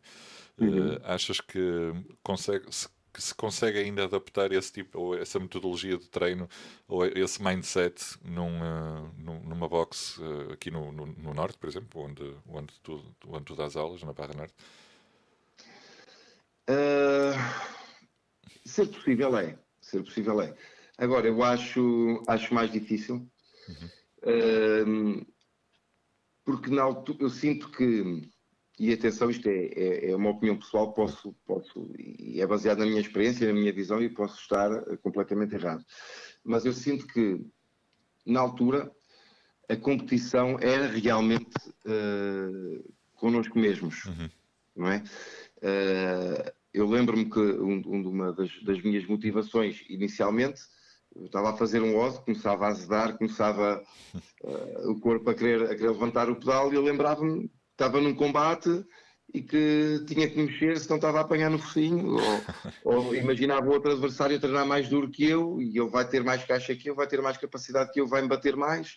[0.60, 0.96] uhum.
[0.96, 1.94] uh, achas que
[2.24, 6.50] consegue, se, que se consegue ainda adaptar esse tipo, ou essa metodologia de treino,
[6.86, 12.02] ou esse mindset num, uh, numa box uh, aqui no, no, no, Norte, por exemplo,
[12.02, 14.54] onde, onde, tu, onde tu dás aulas, na Barra Norte?
[16.70, 17.32] Uh,
[18.66, 20.54] ser possível é ser possível é.
[20.98, 23.30] Agora, eu acho, acho mais difícil,
[24.26, 25.26] uhum.
[26.44, 28.30] porque na altura, eu sinto que,
[28.78, 32.86] e atenção, isto é, é, é, uma opinião pessoal, posso, posso, e é baseado na
[32.86, 35.84] minha experiência, na minha visão, e posso estar completamente errado.
[36.44, 37.40] Mas eu sinto que,
[38.26, 38.92] na altura,
[39.70, 44.30] a competição era realmente uh, connosco mesmos, uhum.
[44.76, 45.04] não é?
[45.58, 50.62] Uh, eu lembro-me que um, uma das, das, minhas motivações inicialmente,
[51.16, 53.82] eu estava a fazer um osso, começava a azedar, começava
[54.44, 58.16] uh, o corpo a querer, a querer levantar o pedal e eu lembrava-me estava num
[58.16, 58.86] combate
[59.34, 62.42] e que tinha que mexer se não estava a apanhar no focinho, ou,
[63.06, 66.76] ou, imaginava outro adversário treinar mais duro que eu e ele vai ter mais caixa
[66.76, 68.96] que eu, vai ter mais capacidade que eu, vai me bater mais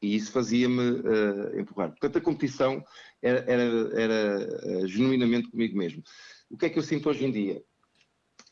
[0.00, 1.90] e isso fazia-me uh, empurrar.
[1.90, 2.84] Portanto, a competição
[3.22, 3.62] era, era,
[4.00, 6.02] era uh, genuinamente comigo mesmo.
[6.50, 7.62] O que é que eu sinto hoje em dia?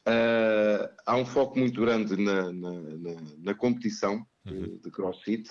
[0.08, 4.80] Uh, há um foco muito grande na, na, na, na competição de, uhum.
[4.82, 5.50] de crossfit.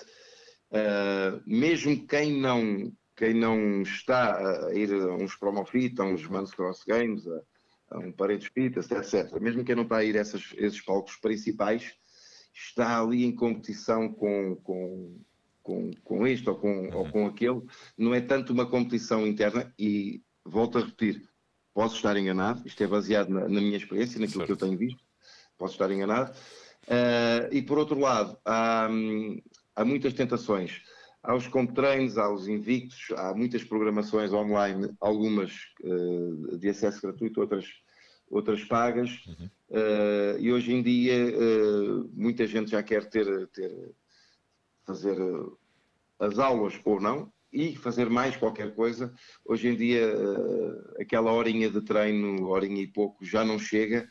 [0.70, 6.54] Uh, mesmo quem não, quem não está a ir a uns promofit, a uns Manos
[6.54, 7.42] Cross Games, a,
[7.92, 11.16] a um Paredes Fitas, etc., mesmo quem não está a ir a essas, esses palcos
[11.16, 11.94] principais,
[12.54, 15.20] está ali em competição com, com,
[15.62, 16.96] com, com este ou com, uhum.
[16.96, 17.62] ou com aquele.
[17.96, 21.22] Não é tanto uma competição interna e, volto a repetir,
[21.74, 24.46] Posso estar enganado, isto é baseado na, na minha experiência, naquilo certo.
[24.46, 25.02] que eu tenho visto,
[25.56, 26.30] posso estar enganado.
[26.82, 28.88] Uh, e por outro lado, há,
[29.74, 30.82] há muitas tentações.
[31.22, 37.40] Há os comptreinos, há os invictos, há muitas programações online, algumas uh, de acesso gratuito,
[37.40, 37.66] outras,
[38.28, 39.24] outras pagas.
[39.26, 39.50] Uhum.
[39.70, 41.16] Uh, e hoje em dia
[42.12, 43.94] muita gente já quer ter, ter
[44.84, 45.16] fazer
[46.18, 49.12] as aulas ou não, e fazer mais qualquer coisa.
[49.44, 54.08] Hoje em dia, uh, aquela horinha de treino, horinha e pouco, já não chega.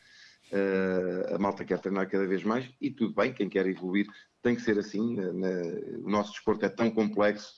[0.52, 4.06] Uh, a malta quer treinar cada vez mais e tudo bem, quem quer evoluir
[4.42, 5.18] tem que ser assim.
[5.20, 7.54] o nosso desporto é tão complexo,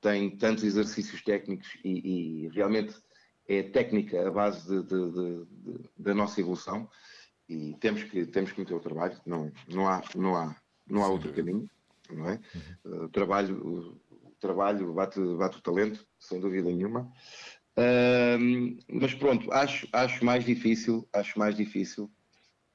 [0.00, 2.94] tem tantos exercícios técnicos e, e realmente
[3.48, 5.46] é técnica a base de, de, de,
[5.96, 6.88] da nossa evolução
[7.48, 10.56] e temos que, temos que meter o trabalho, não, não há, não há,
[10.88, 11.68] não há outro caminho.
[12.10, 12.40] Não é?
[12.84, 13.04] Uhum.
[13.04, 14.00] Uh, trabalho,
[14.38, 17.10] trabalho, bate, bate o talento, sem dúvida nenhuma.
[17.78, 22.10] Uh, mas pronto, acho, acho mais difícil, acho mais difícil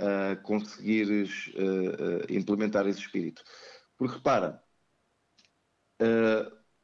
[0.02, 3.44] uh, conseguires uh, implementar esse espírito.
[3.98, 4.62] Porque repara,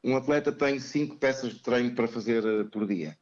[0.04, 3.18] um atleta tem cinco peças de treino para fazer por dia.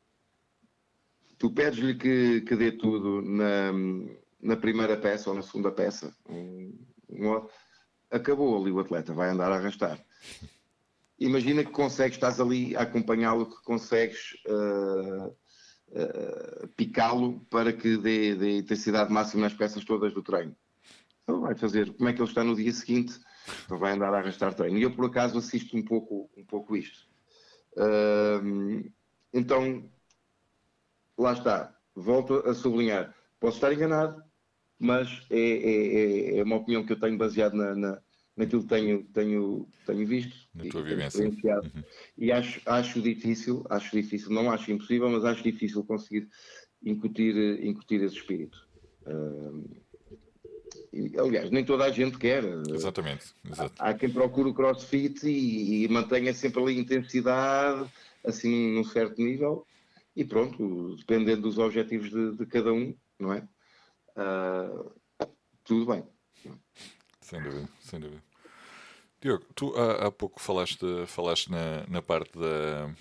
[1.38, 3.72] Tu pedes-lhe que, que dê tudo na,
[4.42, 6.12] na primeira peça ou na segunda peça.
[8.10, 10.04] Acabou ali o atleta, vai andar a arrastar
[11.26, 15.36] imagina que consegues, estás ali a acompanhá-lo, que consegues uh,
[15.94, 20.56] uh, picá-lo para que dê, dê intensidade máxima nas peças todas do treino.
[21.24, 23.20] Então vai fazer como é que ele está no dia seguinte,
[23.66, 24.78] Então vai andar a arrastar treino.
[24.78, 27.08] E eu, por acaso, assisto um pouco, um pouco isto.
[27.78, 28.92] Uh,
[29.34, 29.90] então,
[31.18, 31.76] lá está.
[31.96, 33.16] Volto a sublinhar.
[33.40, 34.22] Posso estar enganado,
[34.80, 38.02] mas é, é, é, é uma opinião que eu tenho baseado na, na,
[38.36, 41.28] naquilo que tenho, tenho, tenho visto na tua vivência.
[41.28, 41.84] Uhum.
[42.18, 46.28] E acho, acho difícil, acho difícil, não acho impossível, mas acho difícil conseguir
[46.84, 48.68] incutir, incutir esse espírito.
[49.06, 49.84] Uh,
[50.92, 52.44] e, aliás, nem toda a gente quer.
[52.70, 53.34] Exatamente.
[53.50, 53.74] Exato.
[53.80, 57.90] Há, há quem procure o crossfit e, e mantenha sempre ali intensidade,
[58.24, 59.66] assim, num certo nível,
[60.16, 63.48] e pronto, dependendo dos objetivos de, de cada um, não é?
[64.16, 64.92] Uh,
[65.64, 66.04] tudo bem.
[67.24, 68.22] Sem dúvida, sem dúvida.
[69.22, 72.94] Diogo, tu há, há pouco falaste, falaste na, na parte da,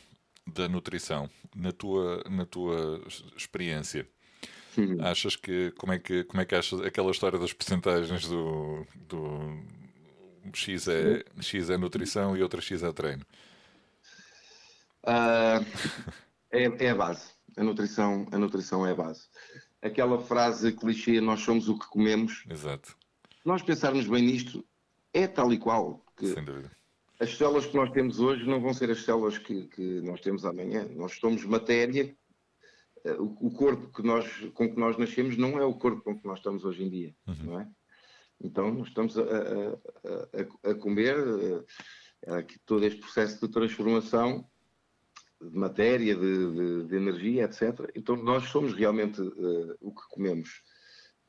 [0.47, 1.29] da nutrição.
[1.55, 3.03] Na tua, na tua
[3.37, 4.09] experiência,
[4.75, 4.99] Sim.
[5.03, 9.59] achas que como é que como é que achas aquela história das percentagens do, do
[10.55, 13.27] X é, X é nutrição e outra X é treino?
[15.05, 15.67] Uh,
[16.51, 17.33] é, é a base.
[17.57, 19.27] A nutrição, a nutrição é a base.
[19.83, 22.45] Aquela frase clichê, nós somos o que comemos.
[22.49, 22.97] Exato.
[23.45, 24.65] Nós pensarmos bem nisto,
[25.13, 26.05] é tal e qual.
[26.17, 26.35] Que.
[27.21, 30.45] As células que nós temos hoje não vão ser as células que, que nós temos
[30.45, 30.89] amanhã.
[30.95, 32.17] Nós somos matéria.
[33.05, 36.27] Eh, o, corpo que nós, com que nós nascemos não é o corpo com que
[36.27, 37.45] nós estamos hoje em dia, uhum.
[37.45, 37.69] não é?
[38.41, 41.17] Então, nós estamos a, a, a, a comer
[42.27, 44.49] eh, todo este processo de transformação
[45.41, 47.91] de matéria, de, de, de, energia, etc.
[47.95, 50.63] Então, nós somos realmente uh, o que comemos.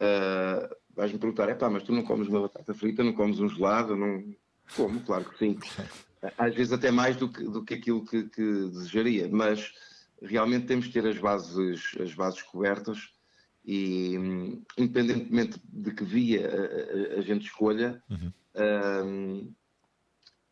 [0.01, 3.49] Uh, Vais-me perguntar, é pá, mas tu não comes uma batata frita, não comes um
[3.49, 4.23] gelado, não...
[4.75, 5.57] Como, claro que sim.
[6.37, 9.73] Às vezes até mais do que, do que aquilo que, que desejaria, mas
[10.21, 13.11] realmente temos que ter as bases, as bases cobertas
[13.65, 14.15] e
[14.77, 18.31] independentemente de que via a, a, a gente escolha, uhum.
[19.05, 19.53] um,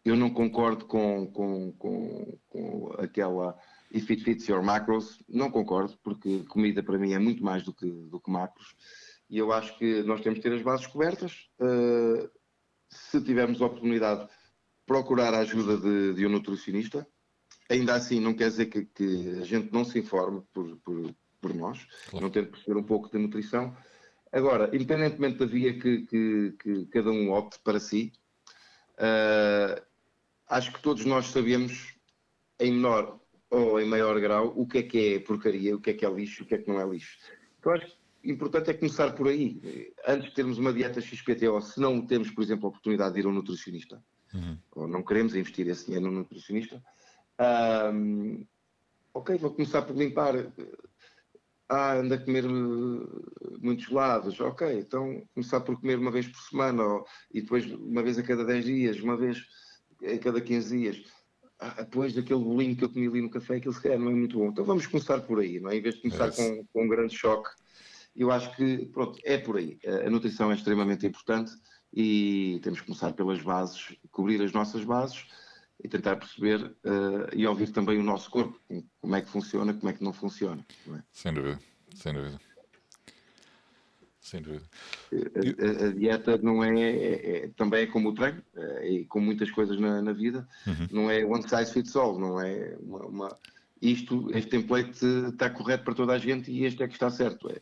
[0.04, 3.58] eu não concordo com, com, com, com, aquela
[3.94, 7.74] if it fits your macros, não concordo, porque comida para mim é muito mais do
[7.74, 8.76] que, do que macros
[9.32, 11.50] e eu acho que nós temos que ter as bases cobertas.
[11.58, 12.30] Uh,
[12.90, 14.28] se tivermos a oportunidade,
[14.86, 17.08] procurar a ajuda de, de um nutricionista.
[17.70, 21.54] Ainda assim, não quer dizer que, que a gente não se informe por, por, por
[21.54, 22.26] nós, claro.
[22.26, 23.74] não tente perceber um pouco de nutrição.
[24.34, 28.12] Agora, independentemente da via que, que, que cada um opte para si,
[28.98, 29.82] uh,
[30.50, 31.96] acho que todos nós sabemos,
[32.60, 33.18] em menor
[33.50, 36.10] ou em maior grau, o que é que é porcaria, o que é que é
[36.10, 37.18] lixo, o que é que não é lixo.
[37.58, 39.94] Então, acho que importante é começar por aí.
[40.08, 43.26] Antes de termos uma dieta XPTO, se não temos, por exemplo, a oportunidade de ir
[43.26, 44.04] a um nutricionista,
[44.34, 44.58] uhum.
[44.76, 46.82] ou não queremos investir esse dinheiro no nutricionista,
[47.94, 48.46] um,
[49.14, 50.36] ok, vou começar por limpar.
[51.68, 56.42] Ah, anda a comer eh, muitos lados, ok, então começar por comer uma vez por
[56.42, 59.42] semana, ou, e depois uma vez a cada 10 dias, uma vez
[60.04, 61.04] a cada 15 dias.
[61.58, 64.14] Ah, depois daquele bolinho que eu comi ali no café, aquilo se calhar não é
[64.14, 64.48] muito bom.
[64.48, 65.78] Então vamos começar por aí, não é?
[65.78, 67.50] Em vez de começar é com, com um grande choque
[68.16, 69.80] eu acho que, pronto, é por aí.
[70.06, 71.52] A nutrição é extremamente importante
[71.94, 75.26] e temos que começar pelas bases, cobrir as nossas bases
[75.84, 78.60] e tentar perceber uh, e ouvir também o nosso corpo,
[79.00, 80.66] como é que funciona, como é que não funciona.
[80.86, 81.04] Não é?
[81.12, 81.60] Sem dúvida,
[81.96, 82.40] sem dúvida.
[84.20, 84.66] Sem dúvida.
[85.12, 89.06] A, a, a dieta não é, é, é, também é como o treino é, e
[89.06, 90.88] como muitas coisas na, na vida, uhum.
[90.92, 93.38] não é one size fits all, não é uma, uma,
[93.82, 97.50] isto, este template está correto para toda a gente e este é que está certo.
[97.50, 97.60] É,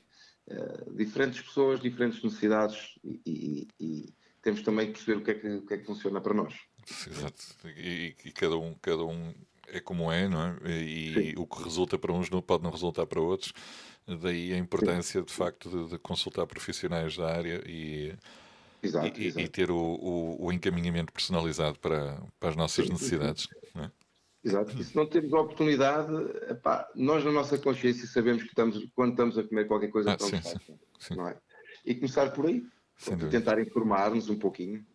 [0.49, 5.33] eh, diferentes pessoas, diferentes necessidades e, e, e, temos também que perceber o que é
[5.35, 6.55] que, o que, é que funciona para nós.
[7.07, 7.43] Exato.
[7.77, 9.33] E, e, cada, um, cada um
[9.67, 10.71] é como é, não é?
[10.71, 11.33] E Sim.
[11.37, 13.53] o que resulta para uns não pode não resultar para outros.
[14.07, 15.25] Daí a importância, Sim.
[15.25, 18.15] de facto, de, de, consultar profissionais da área e,
[18.81, 19.45] exato, e, exato.
[19.45, 23.47] e, ter o, o, o, encaminhamento personalizado para, para as nossas Sim, necessidades.
[24.43, 24.79] Exato.
[24.79, 26.11] E se não temos a oportunidade,
[26.49, 30.19] epá, nós na nossa consciência sabemos que estamos, quando estamos a comer qualquer coisa, ah,
[30.19, 31.15] sim, sim, sim.
[31.15, 31.37] não é?
[31.85, 32.65] E começar por aí,
[33.29, 34.85] tentar informar-nos um pouquinho.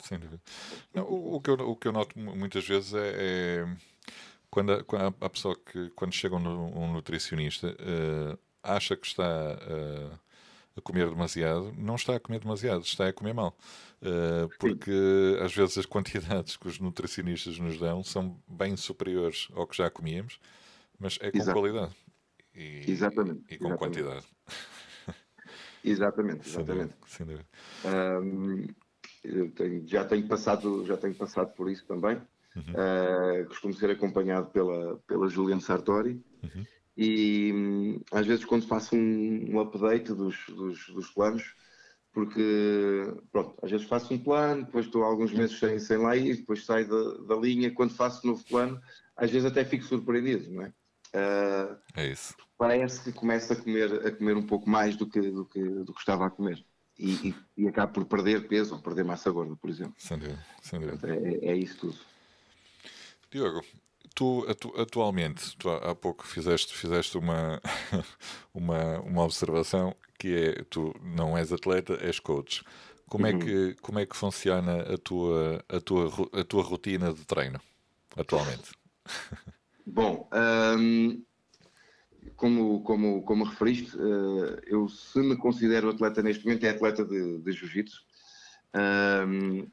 [0.00, 0.40] Sem dúvida.
[0.92, 3.76] Não, o, o, que eu, o que eu noto muitas vezes é, é
[4.50, 9.24] quando, a, quando a pessoa que, quando chega um, um nutricionista, uh, acha que está
[9.24, 10.18] uh,
[10.76, 13.56] a comer demasiado, não está a comer demasiado, está a comer mal.
[14.02, 15.44] Uh, porque Sim.
[15.44, 19.90] às vezes as quantidades que os nutricionistas nos dão são bem superiores ao que já
[19.90, 20.38] comíamos,
[20.98, 21.94] mas é com qualidade.
[22.54, 23.42] E, exatamente.
[23.50, 23.78] E com exatamente.
[23.78, 24.26] quantidade.
[25.84, 26.94] Exatamente, exatamente.
[27.06, 27.46] Sem dúvida.
[27.84, 28.66] Um,
[29.22, 32.20] eu tenho, já, tenho passado, já tenho passado por isso também.
[32.56, 32.62] Uhum.
[32.72, 36.20] Uh, costumo ser acompanhado pela, pela Juliana Sartori.
[36.42, 36.66] Uhum.
[36.96, 41.54] E às vezes, quando faço um, um update dos, dos, dos planos,
[42.12, 46.36] porque pronto, às vezes faço um plano, depois estou alguns meses sem, sem lá ir,
[46.36, 48.80] depois saio da, da linha, quando faço um novo plano,
[49.14, 50.72] às vezes até fico surpreendido, não é?
[51.14, 52.34] Uh, é isso.
[52.56, 55.92] Parece que começa a comer, a comer um pouco mais do que, do que, do
[55.92, 56.64] que estava a comer.
[56.98, 59.94] E, e, e acaba por perder peso ou perder massa gorda, por exemplo.
[59.98, 61.14] Sem dúvida, sem dúvida.
[61.14, 61.98] É, é isso tudo.
[63.30, 63.60] Diogo,
[64.16, 67.60] tu atu atualmente, tu há, há pouco fizeste, fizeste uma,
[68.52, 72.64] uma, uma observação que é, tu não és atleta, és coach.
[73.08, 73.38] Como, é uhum.
[73.38, 77.60] é, que, como é que funciona a tua, a, tua, a tua rotina de treino
[78.16, 78.72] atualmente?
[79.86, 80.28] Bom,
[80.78, 81.22] um,
[82.34, 87.38] como, como, como referiste, uh, eu se me considero atleta neste momento é atleta de,
[87.38, 88.02] de jiu-jitsu.
[88.74, 89.68] Um,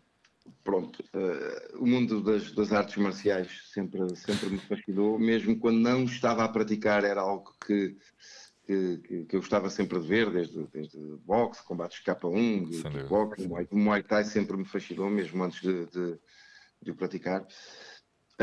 [0.64, 6.04] pronto, uh, o mundo das, das, artes marciais sempre, sempre me fascinou, mesmo quando não
[6.04, 7.98] estava a praticar, era algo que,
[8.66, 13.48] que, que, eu gostava sempre de ver, desde, desde boxe, combates K1, de, de boxe,
[13.72, 16.20] o Muay Thai sempre me fascinou, mesmo antes de, de,
[16.82, 17.46] de o praticar.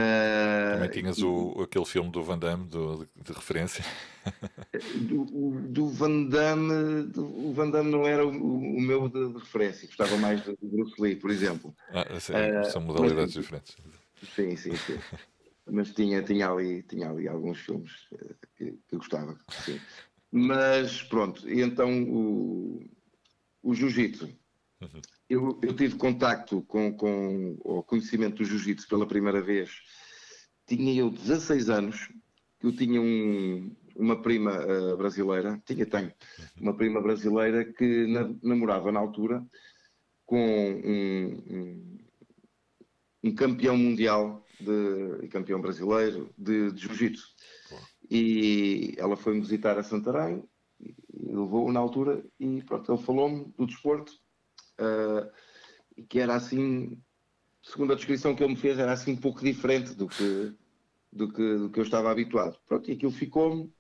[0.01, 3.85] Uh, Também tinhas e, o, aquele filme do Van Damme do, de, de, referência?
[4.97, 5.25] Do,
[5.63, 9.87] do Van Damme, do, o Van Damme não era o, o meu de, de, referência,
[9.87, 11.75] gostava mais do Bruce Lee, por exemplo.
[11.91, 13.77] Ah, sim, uh, são modalidades mas, diferentes.
[14.35, 14.99] Sim, sim, sim.
[15.67, 17.93] mas tinha, tinha, ali, tinha ali alguns filmes
[18.57, 19.81] que, que eu gostava, sim.
[20.31, 22.85] Mas pronto, e então o,
[23.63, 24.29] o jiu-jitsu.
[24.81, 25.01] Uhum.
[25.29, 29.71] Eu, eu, tive contacto com, com o conhecimento do jiu-jitsu pela primeira vez.
[30.67, 32.09] Tinha eu 16 anos,
[32.63, 36.13] eu tinha um, uma prima uh, brasileira, tinha, tenho,
[36.61, 39.45] uma prima brasileira que na, namorava na altura
[40.25, 41.99] com um, um,
[43.25, 44.47] um campeão mundial
[45.23, 47.27] e campeão brasileiro de, de jiu-jitsu.
[48.11, 50.43] E ela foi-me visitar a Santarém,
[51.13, 54.13] levou-o na altura e pronto, ele falou-me do desporto,
[54.81, 56.99] uh, que era assim,
[57.63, 60.55] segundo a descrição que ele me fez, era assim um pouco diferente do que,
[61.13, 62.59] do que, do que eu estava habituado.
[62.67, 63.73] Pronto, e aquilo ficou-me.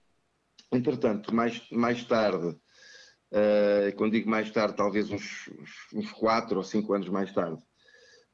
[0.72, 5.50] Entretanto, mais, mais tarde, uh, quando digo mais tarde, talvez uns,
[5.92, 7.60] uns quatro ou cinco anos mais tarde,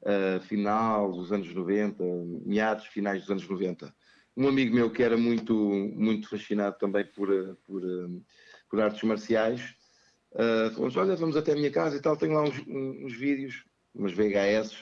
[0.03, 2.03] uh, final dos anos 90,
[2.45, 3.91] meados, finais dos anos 90,
[4.35, 5.55] um amigo meu que era muito,
[5.95, 7.27] muito fascinado também por,
[7.65, 7.81] por,
[8.69, 9.75] por artes marciais,
[10.37, 13.63] uh, falou olha, vamos até a minha casa e tal, tenho lá uns, uns vídeos,
[13.93, 14.73] umas VHS,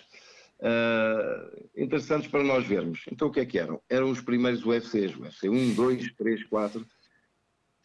[0.60, 3.04] uh, interessantes para nós vermos.
[3.12, 3.82] Então o que é que eram?
[3.90, 6.86] Eram os primeiros UFCs, UFC 1, 2, 3, 4,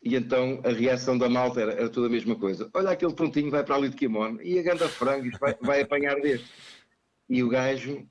[0.03, 2.69] e então a reação da malta era, era toda a mesma coisa.
[2.75, 6.21] Olha aquele tontinho, vai para ali de kimono, e a ganda frango, vai, vai apanhar
[6.21, 6.49] deste.
[7.29, 8.07] E o gajo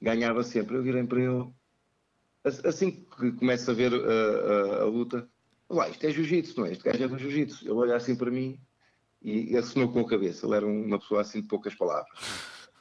[0.00, 0.76] ganhava sempre.
[0.76, 1.52] Eu virei para ele,
[2.64, 5.28] assim que começa a ver a, a, a luta,
[5.68, 6.72] lá, isto é jiu-jitsu, não é?
[6.72, 7.64] Este gajo é do jiu-jitsu.
[7.64, 8.58] Ele olha assim para mim
[9.22, 10.46] e assinou com a cabeça.
[10.46, 12.10] Ele era uma pessoa assim de poucas palavras.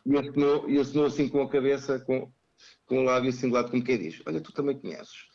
[0.05, 2.31] E assinou, e assinou assim com a cabeça, com,
[2.85, 5.29] com o lábio assim de lado, como quem diz: Olha, tu também conheces.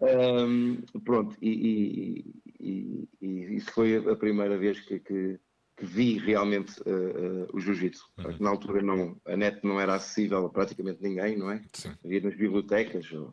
[0.00, 2.24] Um, pronto, e,
[2.60, 5.40] e, e, isso foi a primeira vez que, que,
[5.76, 8.08] que vi realmente uh, uh, o jiu-jitsu.
[8.18, 8.36] Uhum.
[8.38, 11.64] Na altura não, a net não era acessível a praticamente ninguém, não é?
[11.72, 11.90] Sim.
[12.04, 13.32] Havia nas bibliotecas, ou,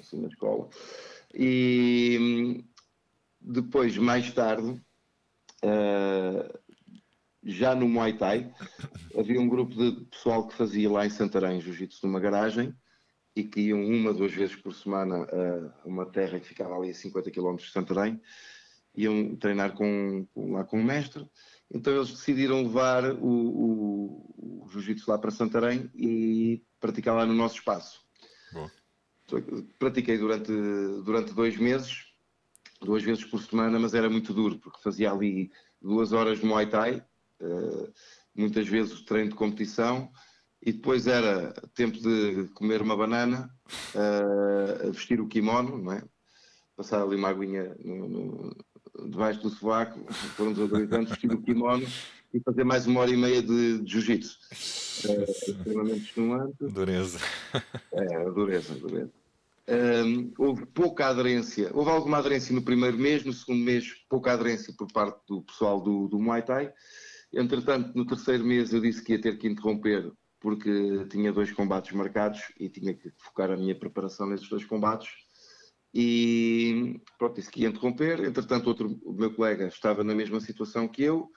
[0.00, 0.68] assim, na escola.
[1.32, 2.64] E
[3.40, 4.80] depois, mais tarde,
[5.64, 6.58] uh,
[7.42, 8.52] já no Muay Thai,
[9.18, 12.74] havia um grupo de pessoal que fazia lá em Santarém jiu-jitsu numa garagem
[13.34, 15.26] e que iam uma, duas vezes por semana
[15.84, 18.20] a uma terra que ficava ali a 50 km de Santarém,
[18.94, 21.26] iam treinar com, com, lá com o mestre.
[21.72, 27.32] Então eles decidiram levar o, o, o jiu-jitsu lá para Santarém e praticar lá no
[27.32, 28.02] nosso espaço.
[28.52, 28.68] Bom
[29.78, 30.52] pratiquei durante,
[31.04, 32.11] durante dois meses,
[32.84, 36.66] duas vezes por semana, mas era muito duro, porque fazia ali duas horas de Muay
[36.66, 37.04] Thai,
[37.40, 37.92] uh,
[38.34, 40.10] muitas vezes treino de competição,
[40.60, 43.50] e depois era tempo de comer uma banana,
[43.94, 46.02] uh, vestir o kimono, não é?
[46.76, 48.56] passar ali uma aguinha no, no,
[49.08, 50.00] debaixo do sovaco,
[50.36, 51.86] por uns anos, vestir o kimono
[52.32, 54.38] e fazer mais uma hora e meia de, de jiu-jitsu.
[55.04, 56.56] Uh, extremamente estimulante.
[56.60, 57.18] Dureza.
[57.92, 59.21] É, dureza, dureza
[60.38, 64.90] houve pouca aderência, houve alguma aderência no primeiro mês, no segundo mês pouca aderência por
[64.92, 66.72] parte do pessoal do, do Muay Thai.
[67.32, 71.92] Entretanto, no terceiro mês eu disse que ia ter que interromper porque tinha dois combates
[71.92, 75.08] marcados e tinha que focar a minha preparação nesses dois combates.
[75.94, 78.24] E pronto, disse que ia interromper.
[78.24, 81.28] Entretanto, outro, o meu colega estava na mesma situação que eu.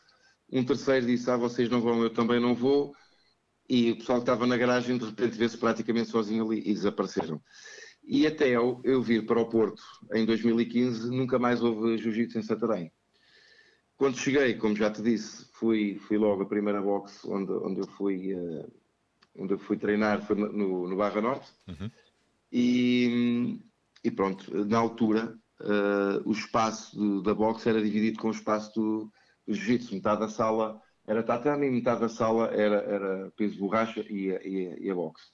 [0.52, 2.94] Um terceiro disse: Ah, vocês não vão, eu também não vou.
[3.70, 7.42] E o pessoal que estava na garagem de repente vê-se praticamente sozinho ali e desapareceram.
[8.08, 9.82] E até eu, eu vir para o Porto
[10.14, 12.92] em 2015, nunca mais houve jiu-jitsu em Santarém.
[13.98, 17.88] quando cheguei, como já te disse, fui, fui logo a primeira box onde, onde, eu,
[17.88, 18.72] fui, uh,
[19.40, 21.52] onde eu fui treinar, foi no, no Barra Norte.
[21.68, 21.90] Uhum.
[22.52, 23.60] E,
[24.04, 28.74] e, pronto, na altura, uh, o espaço de, da box era dividido com o espaço
[28.76, 29.12] do,
[29.48, 29.96] do jiu-jitsu.
[29.96, 34.44] Metade da sala era tatame e metade da sala era, era peso borracha e a,
[34.44, 35.26] e, a, e a boxe.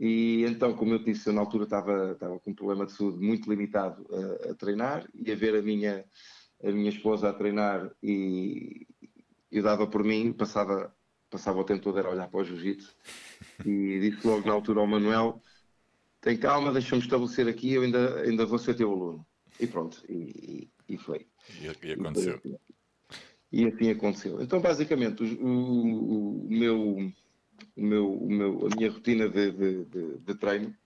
[0.00, 3.22] E então, como eu disse, eu na altura estava, estava com um problema de saúde
[3.22, 6.06] muito limitado a, a, treinar e a ver a minha,
[6.64, 8.86] a minha esposa a treinar e
[9.52, 10.90] eu dava por mim, passava,
[11.28, 12.96] passava o tempo todo a olhar para o jiu-jitsu
[13.66, 15.42] e disse logo na altura ao Manuel,
[16.22, 19.26] tem calma, deixa-me estabelecer aqui, eu ainda, ainda vou ser teu aluno.
[19.58, 21.26] E pronto, e, e, e foi.
[21.60, 22.40] E, e aconteceu.
[22.42, 22.58] E, assim.
[23.52, 24.40] E assim aconteceu.
[24.40, 27.12] Então, basicamente, o, o, o, meu,
[27.80, 30.76] o, meu, o meu, a minha rotina de, de, de, de treino.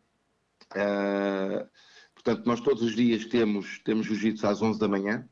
[0.72, 1.68] Uh,
[2.14, 5.28] portanto, nós todos os dias temos, temos jiu-jitsu às 11 da manhã.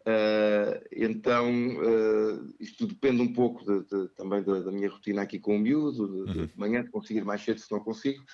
[0.00, 5.38] Uh, então, uh, isto depende um pouco de, de, também da, da, minha rotina aqui
[5.38, 6.46] com o miúdo, de, uhum.
[6.46, 8.24] de manhã, de conseguir mais cedo se não consigo.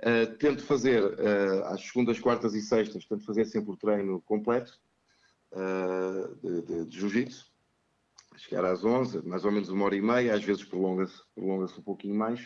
[0.00, 1.00] Uh, tento fazer
[1.66, 4.72] às segundas, quartas e sextas, tento fazer sempre o treino completo
[6.42, 7.51] de, de jiu-jitsu
[8.38, 11.82] chegar às 11, mais ou menos uma hora e meia, às vezes prolonga-se prolonga um
[11.82, 12.40] pouquinho mais.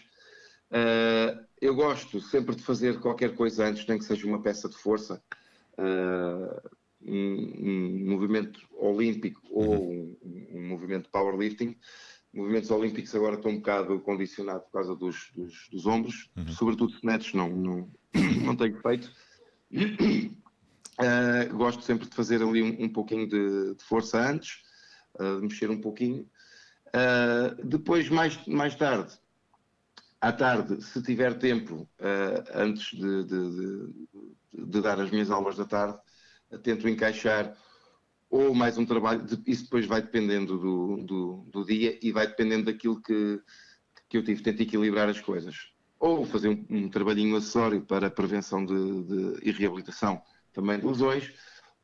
[0.71, 4.77] Uh, eu gosto sempre de fazer qualquer coisa antes, nem que seja uma peça de
[4.77, 5.23] força,
[5.79, 6.71] uh,
[7.03, 10.17] um, um, movimento olímpico ou uhum.
[10.23, 11.77] um, um, movimento powerlifting.
[12.35, 16.49] Movimentos olímpicos agora estão um bocado condicionados por causa dos, dos, dos ombros, uhum.
[16.49, 17.91] sobretudo snatches não, não,
[18.45, 19.11] não tenho feito.
[19.73, 20.35] Uh,
[21.57, 24.66] gosto sempre de fazer ali um, um pouquinho de, de força antes
[25.19, 26.29] uh, mexer um pouquinho.
[26.89, 29.13] Uh, depois, mais, mais tarde,
[30.21, 35.57] à tarde, se tiver tempo, uh, antes de, de, de, de, dar as minhas aulas
[35.57, 35.99] da tarde,
[36.63, 37.57] tento encaixar
[38.31, 42.65] ou mais um trabalho, isso depois vai dependendo do, do, do, dia e vai dependendo
[42.65, 43.41] daquilo que,
[44.09, 44.43] que eu tive.
[44.43, 45.69] Tento equilibrar as coisas.
[45.99, 48.75] Ou fazer um, um trabalhinho acessório para prevenção de,
[49.43, 50.21] e reabilitação
[50.53, 51.33] também de lesões,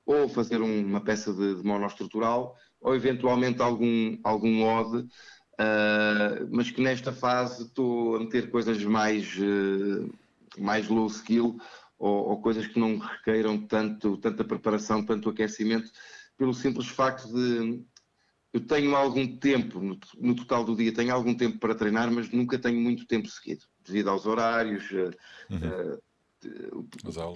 [0.05, 6.83] ou fazer uma peça de, de monoestrutural, ou eventualmente algum, algum odd, uh, mas que
[6.83, 10.13] nesta fase estou a meter coisas mais, uh,
[10.59, 11.57] mais low skill
[11.99, 15.91] ou, ou, coisas que não requeiram tanto, tanta preparação, tanto aquecimento,
[16.37, 17.85] pelo simples facto de
[18.53, 22.31] eu tenho algum tempo, no, no, total do dia, tenho algum tempo para treinar, mas
[22.31, 25.57] nunca tenho muito tempo seguido, devido aos horários, uhum.
[25.57, 26.03] uh,
[26.45, 26.83] o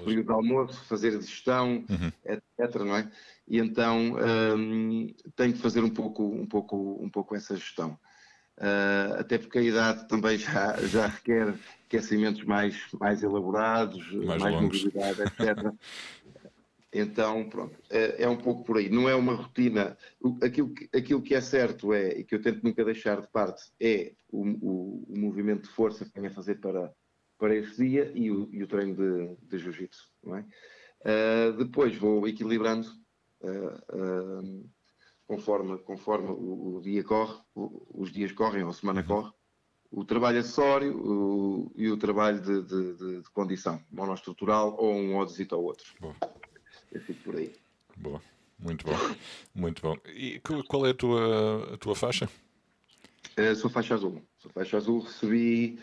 [0.04, 2.12] período de almoço, fazer a digestão, uhum.
[2.24, 2.74] etc.
[2.80, 3.10] Não é?
[3.48, 4.16] E então
[4.56, 7.98] um, tenho que fazer um pouco, um pouco, um pouco essa gestão.
[8.58, 11.54] Uh, até porque a idade também já, já requer
[11.86, 15.72] aquecimentos mais, mais elaborados, mais, mais mobilidade, etc.
[16.98, 18.88] Então, pronto, é, é, um pouco por aí.
[18.88, 19.98] Não é uma rotina.
[20.42, 23.70] Aquilo que, aquilo que é certo é, e que eu tento nunca deixar de parte,
[23.78, 26.90] é o, o, o movimento de força que tenho a fazer para,
[27.38, 30.10] para esse dia e o, e o treino de, de jiu-jitsu.
[30.26, 30.44] É?
[31.06, 32.88] Uh, depois vou equilibrando
[33.40, 34.70] uh, uh,
[35.26, 39.06] conforme, conforme o, o, dia corre, os dias correm ou a semana uhum.
[39.06, 39.32] corre,
[39.90, 45.16] o trabalho acessório o, e o trabalho de, de, de, de condição, monoestrutural ou um
[45.16, 45.86] oddesito ao outro.
[46.00, 46.16] Boa.
[46.92, 47.54] Eu fico por aí.
[47.96, 48.20] Boa,
[48.58, 48.96] muito bom,
[49.54, 49.96] muito bom.
[50.08, 52.28] E qual é a tua, a tua faixa?
[53.38, 54.22] Uh, sou faixa azul.
[54.38, 55.78] Sou faixa azul, recebi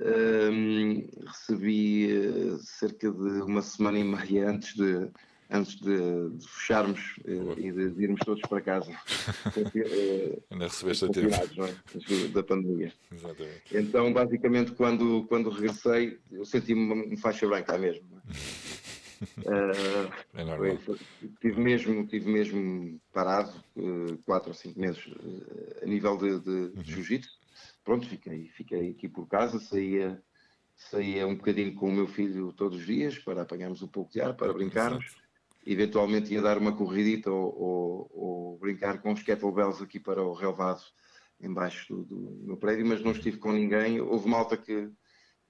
[0.00, 5.08] um, recebi uh, cerca de uma semana e meia antes de,
[5.50, 8.90] antes de, de fecharmos uh, e de, de, irmos todos para casa.
[8.90, 11.34] uh, Ainda recebeste a tempo.
[11.34, 12.28] É?
[12.28, 12.92] Da pandemia.
[13.12, 13.62] Exatamente.
[13.72, 18.04] Então, basicamente, quando, quando regressei, eu senti-me uma faixa branca mesmo.
[19.38, 20.76] Uh, é normal.
[20.78, 20.98] Foi,
[21.40, 26.50] tive, mesmo, tive mesmo parado uh, quatro ou cinco meses uh, a nível de, de,
[26.50, 26.82] uhum.
[26.82, 27.43] de jiu-jitsu
[27.84, 30.20] pronto, fiquei, fiquei aqui por casa, saía,
[30.74, 34.20] saía um bocadinho com o meu filho todos os dias para apanharmos um pouco de
[34.20, 35.04] ar, para brincarmos.
[35.04, 35.24] Exato.
[35.66, 40.34] Eventualmente ia dar uma corridita ou, ou, ou, brincar com os kettlebells aqui para o
[40.34, 40.82] relevado
[41.40, 44.00] embaixo do, do meu prédio, mas não estive com ninguém.
[44.00, 44.90] Houve malta que,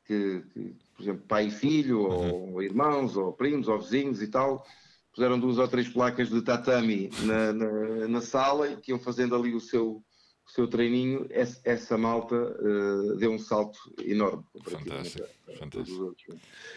[0.05, 2.55] que, que por exemplo, pai e filho, uhum.
[2.55, 4.65] ou irmãos, ou primos, ou vizinhos e tal,
[5.13, 9.35] puseram duas ou três placas de tatami na, na, na sala e que iam fazendo
[9.35, 10.05] ali o seu,
[10.47, 14.45] o seu treininho, essa, malta uh, deu um salto enorme.
[14.63, 15.27] Fantástico,
[15.59, 16.17] fantástico.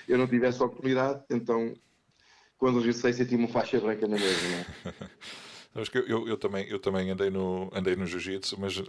[0.07, 1.74] Eu não tive essa oportunidade, então
[2.57, 4.65] quando regressei senti-me uma faixa branca na mesma.
[5.74, 8.86] Sabes que eu, eu, também, eu também andei no, andei no Jiu-Jitsu, mas uh,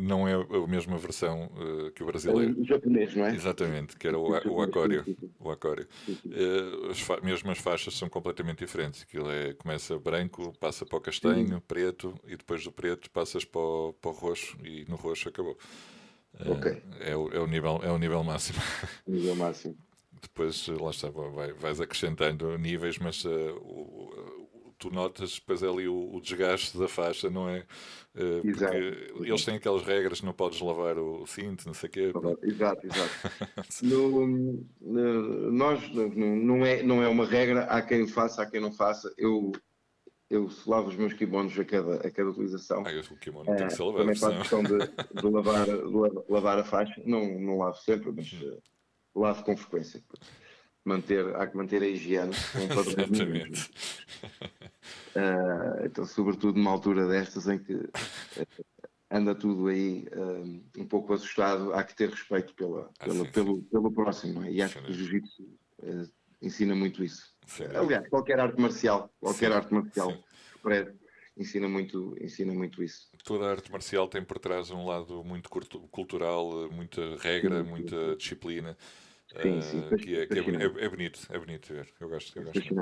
[0.00, 2.60] não é a mesma versão uh, que o brasileiro.
[2.60, 3.34] O japonês, não é?
[3.34, 5.04] Exatamente, que era o, o Acório.
[5.40, 5.86] O Acório.
[6.08, 9.02] Uh, as fa mesmo as faixas são completamente diferentes.
[9.02, 13.60] Aquilo é, começa branco, passa para o castanho, preto, e depois do preto passas para
[13.60, 15.58] o, para o roxo, e no roxo acabou.
[16.46, 16.82] Ok.
[17.00, 18.58] É, o, é, o nível, é o nível máximo.
[19.06, 19.76] Nível máximo.
[20.20, 24.41] Depois, lá está, vai, vais acrescentando níveis, mas o,
[24.82, 27.64] tu notas depois é ali o, o, desgaste da faixa, não é?
[28.14, 32.12] Uh, exato, eles têm aquelas regras, não podes lavar o cinto, não sei o quê.
[32.42, 33.30] Exato, exato.
[33.82, 34.26] no,
[34.80, 38.72] no, nós, no, não, é, não é uma regra, há quem faça, há quem não
[38.72, 39.14] faça.
[39.16, 39.52] Eu,
[40.28, 42.82] eu lavo os meus kimonos a cada, a cada utilização.
[42.84, 44.14] Ah, o kimono tem que ser lavado.
[44.14, 45.64] Também a questão de, de, lavar,
[46.26, 48.60] de lavar a faixa, não, não lavo sempre, mas uh,
[49.14, 50.02] lavo com frequência
[50.84, 52.32] manter, há que manter a higiene
[52.70, 53.70] Exatamente.
[55.14, 57.90] Uh, então, sobretudo numa altura destas em que uh,
[59.10, 63.30] anda tudo aí uh, um pouco assustado, há que ter respeito pela, ah, pela sim,
[63.30, 63.62] pelo, sim.
[63.70, 64.44] pelo próximo.
[64.44, 64.50] É?
[64.50, 65.48] E acho sim, que o jiu-jitsu
[66.40, 67.32] ensina muito isso.
[67.74, 70.16] Aliás, qualquer arte marcial, qualquer arte marcial
[71.36, 73.08] ensina muito, ensina muito isso.
[73.24, 75.48] Toda a arte marcial tem por trás um lado muito
[75.90, 78.76] cultural, muita regra, muita disciplina.
[79.40, 81.88] Sim, sim, que, é, que é, é, é, bonito, é bonito ver.
[81.98, 82.38] Eu gosto.
[82.38, 82.74] Eu gosto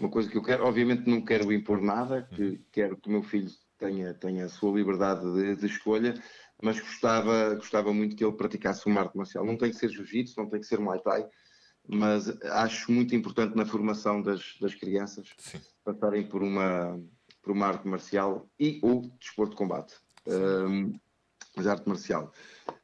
[0.00, 2.58] uma coisa que eu quero, obviamente não quero impor nada, que uhum.
[2.72, 6.14] quero que o meu filho tenha, tenha a sua liberdade de, de, escolha,
[6.62, 9.44] mas gostava, gostava muito que ele praticasse uma arte marcial.
[9.44, 11.26] Não tem que ser jiu-jitsu, não tem que ser muay thai,
[11.86, 15.60] mas acho muito importante na formação das, das crianças Sim.
[15.84, 16.98] passarem por uma,
[17.42, 19.94] por uma arte marcial e ou desporto de combate.
[20.26, 20.92] Um,
[21.56, 22.32] mas arte marcial.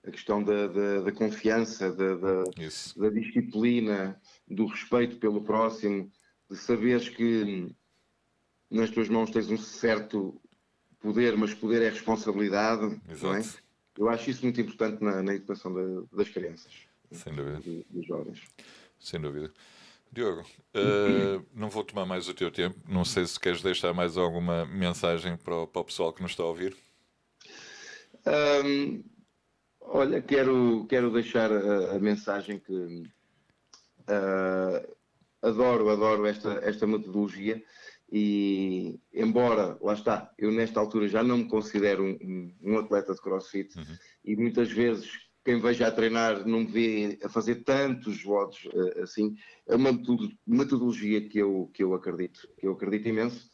[0.07, 6.11] A questão da, da, da confiança, da, da, disciplina, do respeito pelo próximo,
[6.51, 7.75] de saberes que
[8.71, 10.41] nas tuas mãos tens um certo
[11.01, 13.01] poder, mas poder é responsabilidade.
[13.23, 13.43] Não é?
[13.99, 16.73] Eu acho isso muito importante na, na educação das crianças.
[17.11, 17.61] Sem dúvida.
[17.91, 18.43] Dos jovens.
[18.99, 19.53] Sem dúvida.
[20.13, 20.43] Diogo,
[20.75, 22.77] uh, não vou tomar mais o teu tempo.
[22.89, 26.33] Não sei se queres deixar mais alguma mensagem para o, para o pessoal que nos
[26.33, 26.77] está a ouvir.
[29.89, 33.05] Olha, quero, quero deixar a, a mensagem que uh,
[35.41, 37.63] adoro, adoro esta, esta metodologia
[38.11, 43.21] e embora, lá está, eu nesta altura já não me considero um, um atleta de
[43.21, 43.85] crossfit uhum.
[44.25, 45.11] e muitas vezes
[45.45, 49.37] quem veja a treinar não me vê a fazer tantos votos uh, assim,
[49.69, 49.93] é uma
[50.47, 53.51] metodologia que eu, que eu acredito, que eu acredito imenso.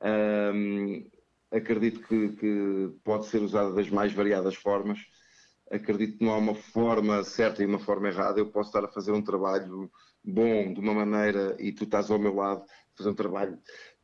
[0.00, 1.08] Um,
[1.52, 4.98] acredito que, que, pode ser usada das mais variadas formas.
[5.70, 8.40] Acredito que não há uma forma certa e uma forma errada.
[8.40, 9.90] Eu posso estar a fazer um trabalho
[10.24, 13.58] bom de uma maneira e tu estás ao meu lado fazer um trabalho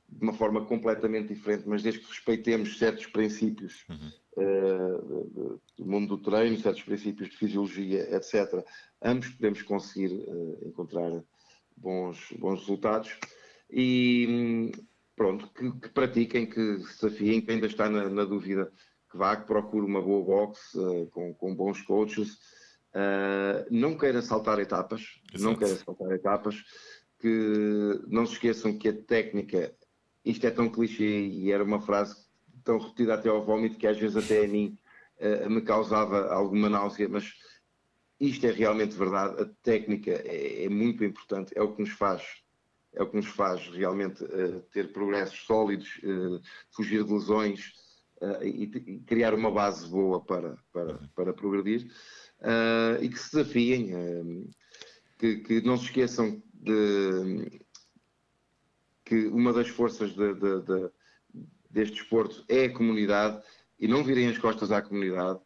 [0.08, 4.10] de uma forma completamente diferente, mas desde que respeitemos certos princípios uhum.
[4.36, 8.64] uh, do mundo do treino, certos princípios de fisiologia, etc.,
[9.02, 11.22] ambos podemos conseguir uh, encontrar
[11.76, 13.18] bons, bons resultados.
[13.70, 14.72] E
[15.18, 18.72] pronto, que, que, pratiquem, que se desafiem, quem ainda está na, na, dúvida,
[19.10, 22.38] que vá, que procure uma boa box uh, com, com bons coaches
[22.88, 25.44] Uh, não queira saltar etapas, Exato.
[25.44, 26.64] não queira saltar etapas,
[27.18, 29.74] que não se esqueçam que a técnica,
[30.24, 32.16] isto é tão clichê e era uma frase
[32.64, 34.78] tão repetida até ao vómito que às vezes até a mim
[35.20, 37.34] uh, me causava alguma náusea, mas
[38.18, 42.22] isto é realmente verdade, a técnica é, é, muito importante, é o que nos faz
[42.98, 46.00] é o que nos faz realmente uh, ter progressos sólidos,
[46.74, 47.72] fugir de lesões
[48.42, 51.08] e, e, criar uma base boa para, para, uhum.
[51.14, 51.90] para progredir
[52.40, 54.50] uh, e que se desafiem, uh,
[55.18, 57.62] que, que, não se esqueçam de
[59.04, 60.90] que uma das forças de, de, de,
[61.70, 63.42] deste desporto é a comunidade
[63.78, 65.38] e não virem as costas à comunidade.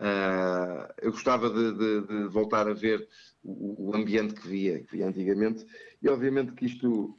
[0.00, 3.08] Uh, eu gostava de, voltar a ver
[3.44, 5.66] o, o, ambiente que via, que via antigamente,
[6.02, 7.16] e obviamente que isto,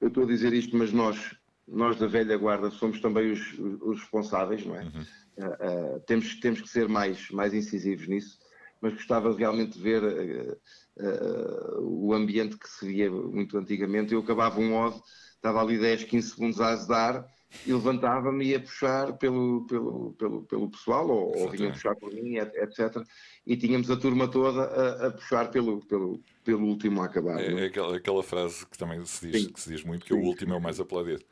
[0.00, 4.00] eu estou a dizer isto, mas nós, nós da velha guarda somos também os, os
[4.00, 4.84] responsáveis, não é?
[4.84, 5.06] Uhum.
[5.36, 8.38] Uh, uh, temos, temos que ser mais, mais incisivos nisso
[8.80, 14.14] mas gostava realmente de ver uh, o ambiente que se via muito antigamente.
[14.14, 15.00] Eu acabava um odd,
[15.34, 17.26] estava ali 10, 15 segundos a azedar
[17.66, 22.12] e levantava-me e ia puxar pelo, pelo, pelo, pelo pessoal, ou, ou vinha puxar por
[22.12, 23.04] mim, etc.
[23.46, 27.40] E tínhamos a turma toda a, a puxar pelo, pelo, pelo último a acabar.
[27.40, 30.20] É, é aquela, aquela, frase que também se diz, que se diz muito, que Sim.
[30.20, 31.24] o último é o mais aplaudido.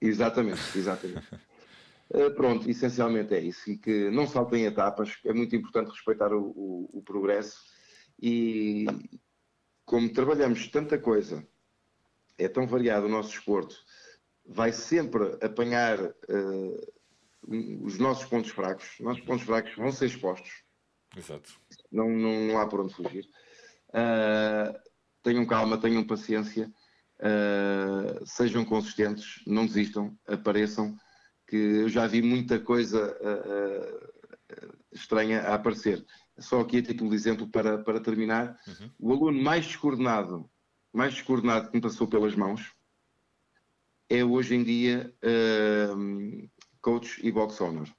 [0.00, 1.26] Exatamente, exatamente.
[2.10, 3.70] Eh, pronto, essencialmente é isso.
[3.70, 7.60] E que não saltem etapas, é muito importante respeitar o, o, o progresso.
[8.18, 8.86] E
[9.84, 11.46] como trabalhamos tanta coisa,
[12.38, 13.76] é tão variado o nosso desporto,
[14.48, 16.92] vai sempre apanhar uh,
[17.84, 18.94] os nossos pontos fracos.
[18.98, 20.64] Os nossos pontos fracos vão ser expostos.
[21.16, 21.52] Exato.
[21.92, 23.26] Não, não, não há por onde fugir.
[23.90, 24.76] Uh,
[25.22, 26.72] tenham calma, tenham paciência,
[27.20, 30.96] uh, sejam consistentes, não desistam, apareçam,
[31.46, 33.16] que eu já vi muita coisa
[34.92, 36.04] estranha a aparecer.
[36.38, 38.90] Só aqui a título de exemplo para, para terminar, uhum.
[38.98, 40.48] o aluno mais descoordenado,
[40.92, 42.74] mais descoordenado que me passou pelas mãos,
[44.08, 46.50] é hoje em dia uh,
[46.80, 47.92] coach e box owner.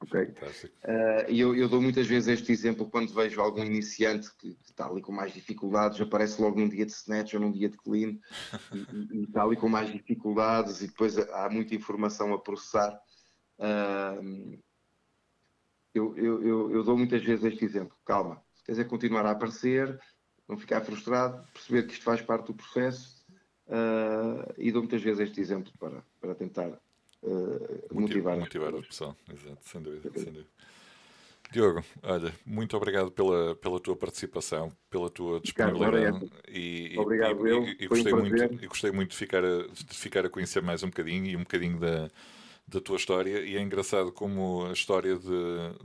[0.00, 0.20] Ok?
[0.20, 4.70] Uh, e eu, eu, dou muitas vezes este exemplo quando vejo algum iniciante que, que,
[4.70, 7.76] está ali com mais dificuldades, aparece logo num dia de snatch ou num dia de
[7.76, 8.16] clean
[8.72, 12.96] e, e, está ali com mais dificuldades e depois há muita informação a processar.
[13.58, 14.56] Uh,
[15.92, 17.96] eu, eu, eu, dou muitas vezes este exemplo.
[18.06, 19.98] Calma, se quiser continuar a aparecer,
[20.48, 23.17] não ficar frustrado, perceber que isto faz parte do processo
[23.68, 26.68] uh, e dou muitas vezes este exemplo para, para tentar
[27.22, 29.16] uh, motivar, motivar a pessoa.
[29.32, 30.48] Exato, sem dúvida, sem dúvida.
[31.50, 37.64] Diogo, olha, muito obrigado pela, pela tua participação, pela tua disponibilidade e, obrigado e, eu.
[37.64, 40.62] E, e gostei, um muito, e gostei muito de ficar, a, de ficar a conhecer
[40.62, 42.10] mais um bocadinho e um bocadinho da,
[42.68, 45.28] da tua história e é engraçado como a história de,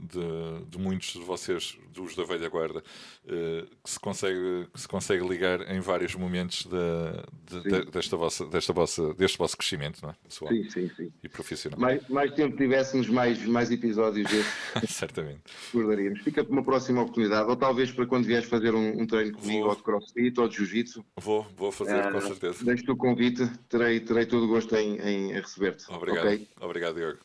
[0.00, 4.88] de, de muitos de vocês, dos da velha guarda, uh, que, se consegue, que se
[4.88, 10.10] consegue ligar em vários momentos de, de, desta vossa, desta vossa, deste vosso crescimento não
[10.10, 10.14] é?
[10.24, 11.12] pessoal sim, sim, sim.
[11.22, 11.78] e profissional.
[11.80, 14.52] Mais, mais tempo tivéssemos mais, mais episódios desses.
[14.88, 15.40] Certamente.
[15.72, 16.20] Recordaríamos.
[16.20, 19.60] Fica para uma próxima oportunidade, ou talvez para quando vieres fazer um, um treino comigo,
[19.60, 21.04] vou, ou de crossfit, ou de jiu-jitsu.
[21.16, 22.64] Vou, vou fazer, uh, com certeza.
[22.64, 25.90] Deixo-te o convite, terei, terei todo o gosto em, em receber-te.
[25.90, 26.26] Obrigado.
[26.26, 26.48] Okay?
[26.60, 27.18] Obrigado, Diogo.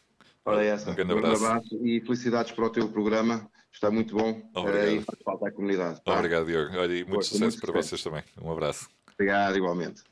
[0.45, 0.91] Ora, essa.
[0.91, 1.43] Um grande abraço.
[1.43, 1.85] Um abraço.
[1.85, 3.49] e felicidades para o teu programa.
[3.71, 4.87] Está muito bom Obrigado.
[4.87, 6.01] Eh, e faz falta à comunidade.
[6.03, 6.15] Tá?
[6.15, 6.75] Obrigado, Diogo.
[6.75, 8.23] Olha, e muito Boa, sucesso para vocês também.
[8.41, 8.89] Um abraço.
[9.13, 10.03] Obrigado, igualmente.